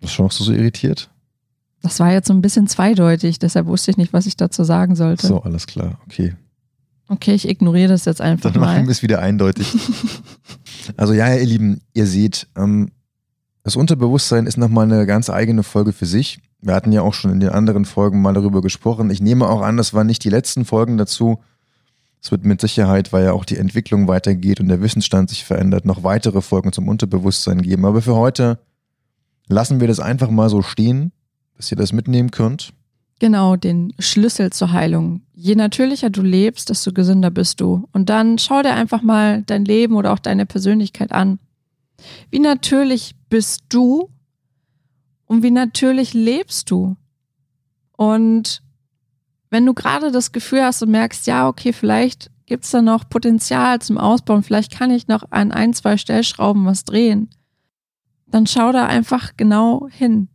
Was 0.00 0.10
schaust 0.10 0.40
du 0.40 0.44
so 0.44 0.54
irritiert? 0.54 1.10
Das 1.82 2.00
war 2.00 2.10
jetzt 2.10 2.28
so 2.28 2.32
ein 2.32 2.40
bisschen 2.40 2.66
zweideutig, 2.66 3.38
deshalb 3.38 3.66
wusste 3.66 3.90
ich 3.90 3.98
nicht, 3.98 4.14
was 4.14 4.24
ich 4.24 4.38
dazu 4.38 4.64
sagen 4.64 4.96
sollte. 4.96 5.26
So, 5.26 5.42
alles 5.42 5.66
klar, 5.66 6.00
okay. 6.06 6.34
Okay, 7.10 7.34
ich 7.34 7.48
ignoriere 7.48 7.88
das 7.88 8.04
jetzt 8.04 8.20
einfach 8.20 8.52
Dann 8.52 8.60
mal. 8.60 8.74
machen 8.74 8.86
wir 8.86 8.92
es 8.92 9.02
wieder 9.02 9.18
eindeutig. 9.18 9.74
also 10.96 11.12
ja, 11.12 11.34
ihr 11.34 11.44
Lieben, 11.44 11.80
ihr 11.92 12.06
seht, 12.06 12.46
ähm, 12.56 12.92
das 13.64 13.74
Unterbewusstsein 13.74 14.46
ist 14.46 14.56
nochmal 14.56 14.84
eine 14.84 15.06
ganz 15.06 15.28
eigene 15.28 15.64
Folge 15.64 15.92
für 15.92 16.06
sich. 16.06 16.38
Wir 16.60 16.72
hatten 16.72 16.92
ja 16.92 17.02
auch 17.02 17.12
schon 17.12 17.32
in 17.32 17.40
den 17.40 17.48
anderen 17.48 17.84
Folgen 17.84 18.22
mal 18.22 18.32
darüber 18.32 18.62
gesprochen. 18.62 19.10
Ich 19.10 19.20
nehme 19.20 19.48
auch 19.48 19.60
an, 19.60 19.76
das 19.76 19.92
waren 19.92 20.06
nicht 20.06 20.22
die 20.22 20.30
letzten 20.30 20.64
Folgen 20.64 20.98
dazu. 20.98 21.40
Es 22.22 22.30
wird 22.30 22.44
mit 22.44 22.60
Sicherheit, 22.60 23.12
weil 23.12 23.24
ja 23.24 23.32
auch 23.32 23.44
die 23.44 23.56
Entwicklung 23.56 24.06
weitergeht 24.06 24.60
und 24.60 24.68
der 24.68 24.80
Wissensstand 24.80 25.30
sich 25.30 25.44
verändert, 25.44 25.86
noch 25.86 26.04
weitere 26.04 26.42
Folgen 26.42 26.72
zum 26.72 26.86
Unterbewusstsein 26.86 27.60
geben. 27.60 27.86
Aber 27.86 28.02
für 28.02 28.14
heute 28.14 28.60
lassen 29.48 29.80
wir 29.80 29.88
das 29.88 29.98
einfach 29.98 30.30
mal 30.30 30.48
so 30.48 30.62
stehen, 30.62 31.10
dass 31.56 31.72
ihr 31.72 31.76
das 31.76 31.92
mitnehmen 31.92 32.30
könnt. 32.30 32.72
Genau, 33.20 33.54
den 33.54 33.92
Schlüssel 33.98 34.50
zur 34.50 34.72
Heilung. 34.72 35.20
Je 35.34 35.54
natürlicher 35.54 36.08
du 36.08 36.22
lebst, 36.22 36.70
desto 36.70 36.90
gesünder 36.90 37.30
bist 37.30 37.60
du. 37.60 37.86
Und 37.92 38.08
dann 38.08 38.38
schau 38.38 38.62
dir 38.62 38.72
einfach 38.72 39.02
mal 39.02 39.42
dein 39.42 39.66
Leben 39.66 39.94
oder 39.94 40.14
auch 40.14 40.18
deine 40.18 40.46
Persönlichkeit 40.46 41.12
an. 41.12 41.38
Wie 42.30 42.38
natürlich 42.38 43.14
bist 43.28 43.64
du 43.68 44.08
und 45.26 45.42
wie 45.42 45.50
natürlich 45.50 46.14
lebst 46.14 46.70
du? 46.70 46.96
Und 47.92 48.62
wenn 49.50 49.66
du 49.66 49.74
gerade 49.74 50.10
das 50.12 50.32
Gefühl 50.32 50.64
hast 50.64 50.82
und 50.82 50.90
merkst, 50.90 51.26
ja, 51.26 51.46
okay, 51.46 51.74
vielleicht 51.74 52.30
gibt 52.46 52.64
es 52.64 52.70
da 52.70 52.80
noch 52.80 53.06
Potenzial 53.10 53.80
zum 53.80 53.98
Ausbauen, 53.98 54.42
vielleicht 54.42 54.72
kann 54.72 54.90
ich 54.90 55.08
noch 55.08 55.24
an 55.30 55.52
ein, 55.52 55.74
zwei 55.74 55.98
Stellschrauben 55.98 56.64
was 56.64 56.84
drehen, 56.84 57.28
dann 58.28 58.46
schau 58.46 58.72
da 58.72 58.86
einfach 58.86 59.36
genau 59.36 59.88
hin. 59.90 60.28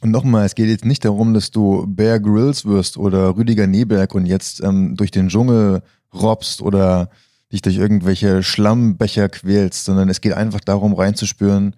Und 0.00 0.10
nochmal, 0.10 0.46
es 0.46 0.54
geht 0.54 0.68
jetzt 0.68 0.84
nicht 0.84 1.04
darum, 1.04 1.34
dass 1.34 1.50
du 1.50 1.84
Bear 1.86 2.20
Grylls 2.20 2.64
wirst 2.64 2.96
oder 2.96 3.36
Rüdiger 3.36 3.66
Neberg 3.66 4.14
und 4.14 4.26
jetzt 4.26 4.62
ähm, 4.62 4.96
durch 4.96 5.10
den 5.10 5.28
Dschungel 5.28 5.82
robbst 6.14 6.62
oder 6.62 7.10
dich 7.52 7.62
durch 7.62 7.76
irgendwelche 7.76 8.42
Schlammbecher 8.42 9.28
quälst, 9.28 9.84
sondern 9.84 10.08
es 10.08 10.20
geht 10.20 10.34
einfach 10.34 10.60
darum, 10.60 10.94
reinzuspüren 10.94 11.74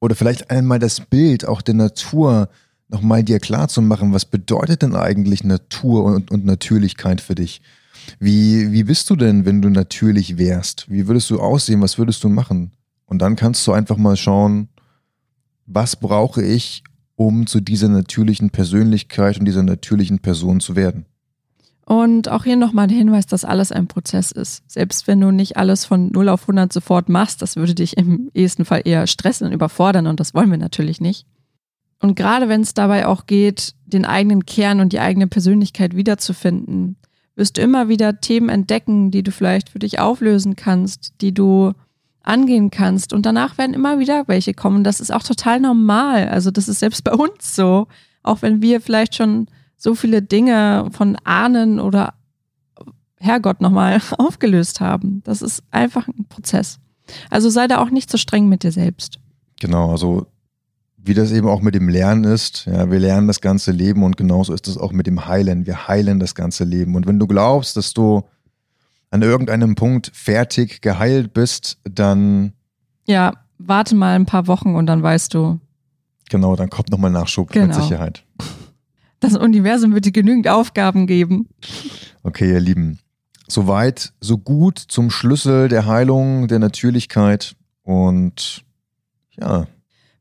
oder 0.00 0.14
vielleicht 0.14 0.50
einmal 0.50 0.78
das 0.78 1.00
Bild 1.00 1.46
auch 1.46 1.62
der 1.62 1.74
Natur 1.74 2.48
nochmal 2.88 3.22
dir 3.22 3.38
klar 3.40 3.68
zu 3.68 3.82
machen, 3.82 4.12
was 4.12 4.24
bedeutet 4.24 4.82
denn 4.82 4.94
eigentlich 4.94 5.44
Natur 5.44 6.04
und, 6.04 6.30
und 6.30 6.44
Natürlichkeit 6.44 7.20
für 7.20 7.34
dich? 7.34 7.62
Wie, 8.18 8.72
wie 8.72 8.84
bist 8.84 9.08
du 9.08 9.16
denn, 9.16 9.46
wenn 9.46 9.62
du 9.62 9.70
natürlich 9.70 10.36
wärst? 10.36 10.90
Wie 10.90 11.06
würdest 11.06 11.30
du 11.30 11.40
aussehen? 11.40 11.80
Was 11.80 11.98
würdest 11.98 12.22
du 12.22 12.28
machen? 12.28 12.72
Und 13.06 13.20
dann 13.20 13.36
kannst 13.36 13.66
du 13.66 13.72
einfach 13.72 13.96
mal 13.96 14.16
schauen, 14.16 14.68
was 15.66 15.96
brauche 15.96 16.42
ich, 16.42 16.84
um 17.16 17.46
zu 17.46 17.60
dieser 17.60 17.88
natürlichen 17.88 18.50
Persönlichkeit 18.50 19.38
und 19.38 19.44
dieser 19.44 19.62
natürlichen 19.62 20.18
Person 20.18 20.60
zu 20.60 20.76
werden. 20.76 21.06
Und 21.86 22.30
auch 22.30 22.44
hier 22.44 22.56
nochmal 22.56 22.84
ein 22.84 22.96
Hinweis, 22.96 23.26
dass 23.26 23.44
alles 23.44 23.70
ein 23.70 23.88
Prozess 23.88 24.32
ist. 24.32 24.62
Selbst 24.70 25.06
wenn 25.06 25.20
du 25.20 25.30
nicht 25.30 25.58
alles 25.58 25.84
von 25.84 26.10
0 26.12 26.30
auf 26.30 26.42
100 26.42 26.72
sofort 26.72 27.10
machst, 27.10 27.42
das 27.42 27.56
würde 27.56 27.74
dich 27.74 27.98
im 27.98 28.30
ehesten 28.32 28.64
Fall 28.64 28.82
eher 28.84 29.06
stressen 29.06 29.46
und 29.46 29.52
überfordern 29.52 30.06
und 30.06 30.18
das 30.18 30.32
wollen 30.32 30.50
wir 30.50 30.58
natürlich 30.58 31.00
nicht. 31.00 31.26
Und 32.00 32.16
gerade 32.16 32.48
wenn 32.48 32.62
es 32.62 32.74
dabei 32.74 33.06
auch 33.06 33.26
geht, 33.26 33.74
den 33.86 34.04
eigenen 34.04 34.46
Kern 34.46 34.80
und 34.80 34.92
die 34.92 35.00
eigene 35.00 35.26
Persönlichkeit 35.26 35.94
wiederzufinden, 35.94 36.96
wirst 37.36 37.58
du 37.58 37.62
immer 37.62 37.88
wieder 37.88 38.20
Themen 38.20 38.48
entdecken, 38.48 39.10
die 39.10 39.22
du 39.22 39.30
vielleicht 39.30 39.68
für 39.70 39.78
dich 39.78 39.98
auflösen 39.98 40.56
kannst, 40.56 41.14
die 41.20 41.34
du 41.34 41.72
angehen 42.24 42.70
kannst. 42.70 43.12
Und 43.12 43.26
danach 43.26 43.58
werden 43.58 43.74
immer 43.74 43.98
wieder 43.98 44.24
welche 44.26 44.54
kommen. 44.54 44.82
Das 44.82 45.00
ist 45.00 45.12
auch 45.12 45.22
total 45.22 45.60
normal. 45.60 46.28
Also 46.28 46.50
das 46.50 46.68
ist 46.68 46.80
selbst 46.80 47.04
bei 47.04 47.12
uns 47.12 47.54
so. 47.54 47.86
Auch 48.22 48.42
wenn 48.42 48.62
wir 48.62 48.80
vielleicht 48.80 49.14
schon 49.14 49.46
so 49.76 49.94
viele 49.94 50.22
Dinge 50.22 50.88
von 50.92 51.16
Ahnen 51.24 51.78
oder 51.78 52.14
Herrgott 53.18 53.60
nochmal 53.60 54.00
aufgelöst 54.18 54.80
haben. 54.80 55.22
Das 55.24 55.42
ist 55.42 55.62
einfach 55.70 56.08
ein 56.08 56.26
Prozess. 56.28 56.78
Also 57.30 57.50
sei 57.50 57.68
da 57.68 57.78
auch 57.78 57.90
nicht 57.90 58.10
so 58.10 58.16
streng 58.16 58.48
mit 58.48 58.62
dir 58.62 58.72
selbst. 58.72 59.18
Genau, 59.60 59.90
also 59.90 60.26
wie 60.96 61.14
das 61.14 61.32
eben 61.32 61.48
auch 61.48 61.60
mit 61.60 61.74
dem 61.74 61.90
Lernen 61.90 62.24
ist. 62.24 62.64
Ja, 62.64 62.90
wir 62.90 62.98
lernen 62.98 63.26
das 63.26 63.42
ganze 63.42 63.72
Leben 63.72 64.02
und 64.02 64.16
genauso 64.16 64.54
ist 64.54 64.68
es 64.68 64.78
auch 64.78 64.92
mit 64.92 65.06
dem 65.06 65.26
Heilen. 65.26 65.66
Wir 65.66 65.86
heilen 65.86 66.18
das 66.18 66.34
ganze 66.34 66.64
Leben. 66.64 66.94
Und 66.94 67.06
wenn 67.06 67.18
du 67.18 67.26
glaubst, 67.26 67.76
dass 67.76 67.92
du 67.92 68.22
an 69.14 69.22
irgendeinem 69.22 69.76
Punkt 69.76 70.10
fertig 70.12 70.82
geheilt 70.82 71.32
bist, 71.32 71.78
dann. 71.84 72.52
Ja, 73.06 73.32
warte 73.58 73.94
mal 73.94 74.16
ein 74.16 74.26
paar 74.26 74.48
Wochen 74.48 74.74
und 74.74 74.86
dann 74.86 75.04
weißt 75.04 75.32
du. 75.34 75.60
Genau, 76.30 76.56
dann 76.56 76.68
kommt 76.68 76.90
nochmal 76.90 77.12
Nachschub 77.12 77.52
Genau. 77.52 77.66
mit 77.66 77.76
Sicherheit. 77.76 78.24
Das 79.20 79.36
Universum 79.36 79.94
wird 79.94 80.06
dir 80.06 80.10
genügend 80.12 80.48
Aufgaben 80.48 81.06
geben. 81.06 81.48
Okay, 82.24 82.50
ihr 82.50 82.58
Lieben. 82.58 82.98
Soweit, 83.46 84.12
so 84.20 84.36
gut 84.36 84.78
zum 84.80 85.10
Schlüssel 85.10 85.68
der 85.68 85.86
Heilung, 85.86 86.48
der 86.48 86.58
Natürlichkeit 86.58 87.54
und 87.84 88.64
ja, 89.38 89.68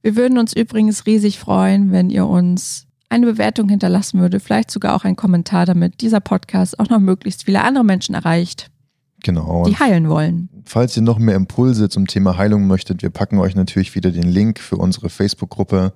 Wir 0.03 0.15
würden 0.15 0.38
uns 0.38 0.53
übrigens 0.56 1.08
riesig 1.08 1.39
freuen, 1.39 1.91
wenn 1.91 2.12
ihr 2.12 2.27
uns 2.27 2.86
eine 3.10 3.25
Bewertung 3.25 3.69
hinterlassen 3.69 4.19
würde, 4.19 4.39
vielleicht 4.39 4.69
sogar 4.69 4.95
auch 4.95 5.03
einen 5.03 5.15
Kommentar, 5.15 5.65
damit 5.65 6.01
dieser 6.01 6.19
Podcast 6.19 6.79
auch 6.79 6.89
noch 6.89 6.99
möglichst 6.99 7.45
viele 7.45 7.63
andere 7.63 7.84
Menschen 7.86 8.13
erreicht, 8.13 8.69
genau. 9.23 9.63
die 9.65 9.77
heilen 9.77 10.09
wollen. 10.09 10.49
Falls 10.65 10.95
ihr 10.95 11.03
noch 11.03 11.17
mehr 11.17 11.36
Impulse 11.36 11.89
zum 11.89 12.07
Thema 12.07 12.38
Heilung 12.38 12.67
möchtet, 12.67 13.01
wir 13.01 13.09
packen 13.09 13.39
euch 13.39 13.55
natürlich 13.55 13.95
wieder 13.95 14.12
den 14.12 14.29
Link 14.29 14.59
für 14.59 14.77
unsere 14.77 15.09
Facebook-Gruppe 15.09 15.93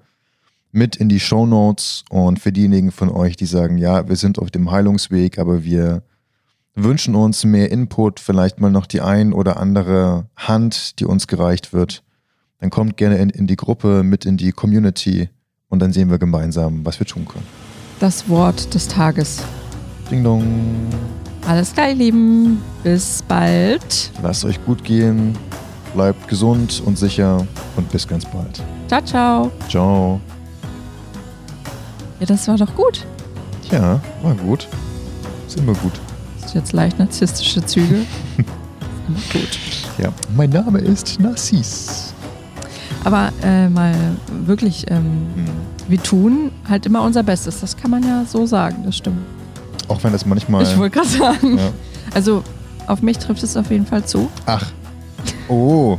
mit 0.72 0.96
in 0.96 1.10
die 1.10 1.20
Show 1.20 1.46
Notes 1.46 2.04
und 2.10 2.40
für 2.40 2.52
diejenigen 2.52 2.92
von 2.92 3.10
euch, 3.10 3.36
die 3.36 3.46
sagen, 3.46 3.78
ja, 3.78 4.10
wir 4.10 4.16
sind 4.16 4.40
auf 4.40 4.52
dem 4.52 4.72
Heilungsweg, 4.72 5.40
aber 5.40 5.63
wir 5.63 6.04
wünschen 6.76 7.16
uns 7.16 7.44
mehr 7.44 7.72
Input, 7.72 8.20
vielleicht 8.20 8.60
mal 8.60 8.70
noch 8.70 8.86
die 8.86 9.02
ein 9.02 9.34
oder 9.34 9.58
andere 9.58 10.28
Hand, 10.36 11.00
die 11.00 11.06
uns 11.06 11.28
gereicht 11.28 11.74
wird, 11.74 12.04
dann 12.60 12.70
kommt 12.70 12.98
gerne 12.98 13.18
in, 13.18 13.30
in 13.30 13.48
die 13.48 13.56
Gruppe, 13.56 14.04
mit 14.04 14.26
in 14.26 14.38
die 14.38 14.52
Community 14.52 15.30
und 15.70 15.80
dann 15.80 15.92
sehen 15.92 16.10
wir 16.10 16.18
gemeinsam, 16.18 16.86
was 16.86 17.00
wir 17.00 17.08
tun 17.08 17.26
können. 17.26 17.46
Das 18.00 18.30
Wort 18.30 18.74
des 18.74 18.88
Tages. 18.88 19.42
Ding 20.12 20.24
dong. 20.24 20.44
Alles 21.48 21.74
klar, 21.74 21.90
ihr 21.90 21.96
Lieben. 21.96 22.62
Bis 22.84 23.24
bald. 23.28 24.12
Lasst 24.22 24.44
euch 24.46 24.64
gut 24.66 24.84
gehen, 24.84 25.38
bleibt 25.94 26.28
gesund 26.28 26.82
und 26.86 26.98
sicher 26.98 27.46
und 27.76 27.90
bis 27.92 28.08
ganz 28.08 28.26
bald. 28.26 28.62
Ciao, 28.88 29.02
ciao. 29.04 29.52
Ciao. 29.70 30.22
Ja, 32.20 32.26
das 32.26 32.48
war 32.48 32.58
doch 32.58 32.74
gut. 32.76 33.06
Ja, 33.72 34.00
war 34.24 34.34
gut. 34.36 34.68
Ist 35.48 35.58
immer 35.58 35.74
gut. 35.76 35.94
Das 36.42 36.50
ist 36.52 36.56
jetzt 36.56 36.74
leicht 36.74 37.00
narzisstische 37.00 37.66
Züge. 37.66 38.06
Immer 39.08 39.20
gut. 39.32 39.60
Ja. 39.98 40.10
Mein 40.36 40.50
Name 40.50 40.80
ist 40.80 41.18
Narcis. 41.22 42.14
Aber 43.06 43.32
äh, 43.42 43.70
mal 43.70 43.94
wirklich, 44.46 44.86
ähm, 44.92 45.28
Hm. 45.36 45.46
wir 45.88 46.04
tun 46.04 46.52
halt 46.68 46.86
immer 46.86 47.02
unser 47.04 47.24
Bestes. 47.24 47.62
Das 47.62 47.78
kann 47.78 47.90
man 47.92 48.04
ja 48.04 48.26
so 48.28 48.46
sagen, 48.46 48.84
das 48.84 48.98
stimmt. 48.98 49.20
Auch 49.88 50.04
wenn 50.04 50.12
das 50.12 50.26
manchmal. 50.26 50.63
Ich 50.63 50.78
wollte 50.78 50.95
gerade 51.00 51.10
sagen. 51.10 51.58
ja. 51.58 51.71
Also 52.13 52.43
auf 52.88 53.02
mich 53.02 53.17
trifft 53.17 53.43
es 53.43 53.56
auf 53.58 53.69
jeden 53.71 53.86
Fall 53.86 54.06
zu. 54.06 54.30
Ach. 54.45 54.71
Oh. 55.47 55.97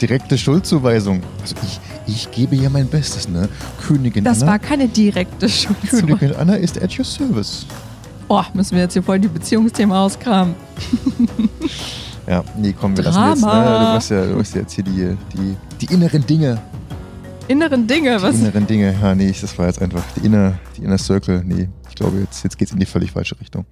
Direkte 0.00 0.38
Schuldzuweisung. 0.38 1.22
Also 1.42 1.54
ich, 1.64 1.80
ich 2.06 2.30
gebe 2.30 2.54
ja 2.56 2.70
mein 2.70 2.86
Bestes, 2.86 3.28
ne? 3.28 3.48
Königin 3.86 4.24
Das 4.24 4.42
Anna. 4.42 4.52
war 4.52 4.58
keine 4.58 4.88
direkte 4.88 5.48
Schuld. 5.48 5.76
Königin 5.90 6.34
Anna 6.36 6.54
ist 6.54 6.80
at 6.80 6.96
your 6.98 7.04
service. 7.04 7.66
Oh, 8.28 8.42
müssen 8.54 8.76
wir 8.76 8.82
jetzt 8.82 8.92
hier 8.92 9.02
voll 9.02 9.18
die 9.18 9.28
Beziehungsthemen 9.28 9.96
auskramen. 9.96 10.54
Ja, 12.26 12.44
nee, 12.58 12.74
komm, 12.78 12.94
wir 12.96 13.04
lassen 13.04 13.24
jetzt. 13.30 13.40
Ne? 13.40 13.50
Drama. 13.50 13.80
Du 13.80 13.86
hast 13.96 14.10
ja, 14.10 14.24
du 14.26 14.38
ja 14.38 14.60
jetzt 14.60 14.72
hier 14.74 14.84
die, 14.84 15.16
die, 15.34 15.56
die 15.80 15.94
inneren 15.94 16.26
Dinge. 16.26 16.60
Inneren 17.48 17.86
Dinge, 17.86 18.20
was? 18.20 18.38
inneren 18.38 18.66
Dinge. 18.66 18.94
Ja, 19.00 19.14
nee, 19.14 19.34
das 19.40 19.58
war 19.58 19.66
jetzt 19.66 19.80
einfach 19.80 20.02
die 20.16 20.26
inner, 20.26 20.58
die 20.76 20.84
inner 20.84 20.98
Circle. 20.98 21.42
Nee, 21.44 21.68
ich 21.88 21.94
glaube, 21.94 22.18
jetzt, 22.20 22.44
jetzt 22.44 22.58
geht's 22.58 22.72
in 22.72 22.78
die 22.78 22.86
völlig 22.86 23.10
falsche 23.12 23.40
Richtung. 23.40 23.64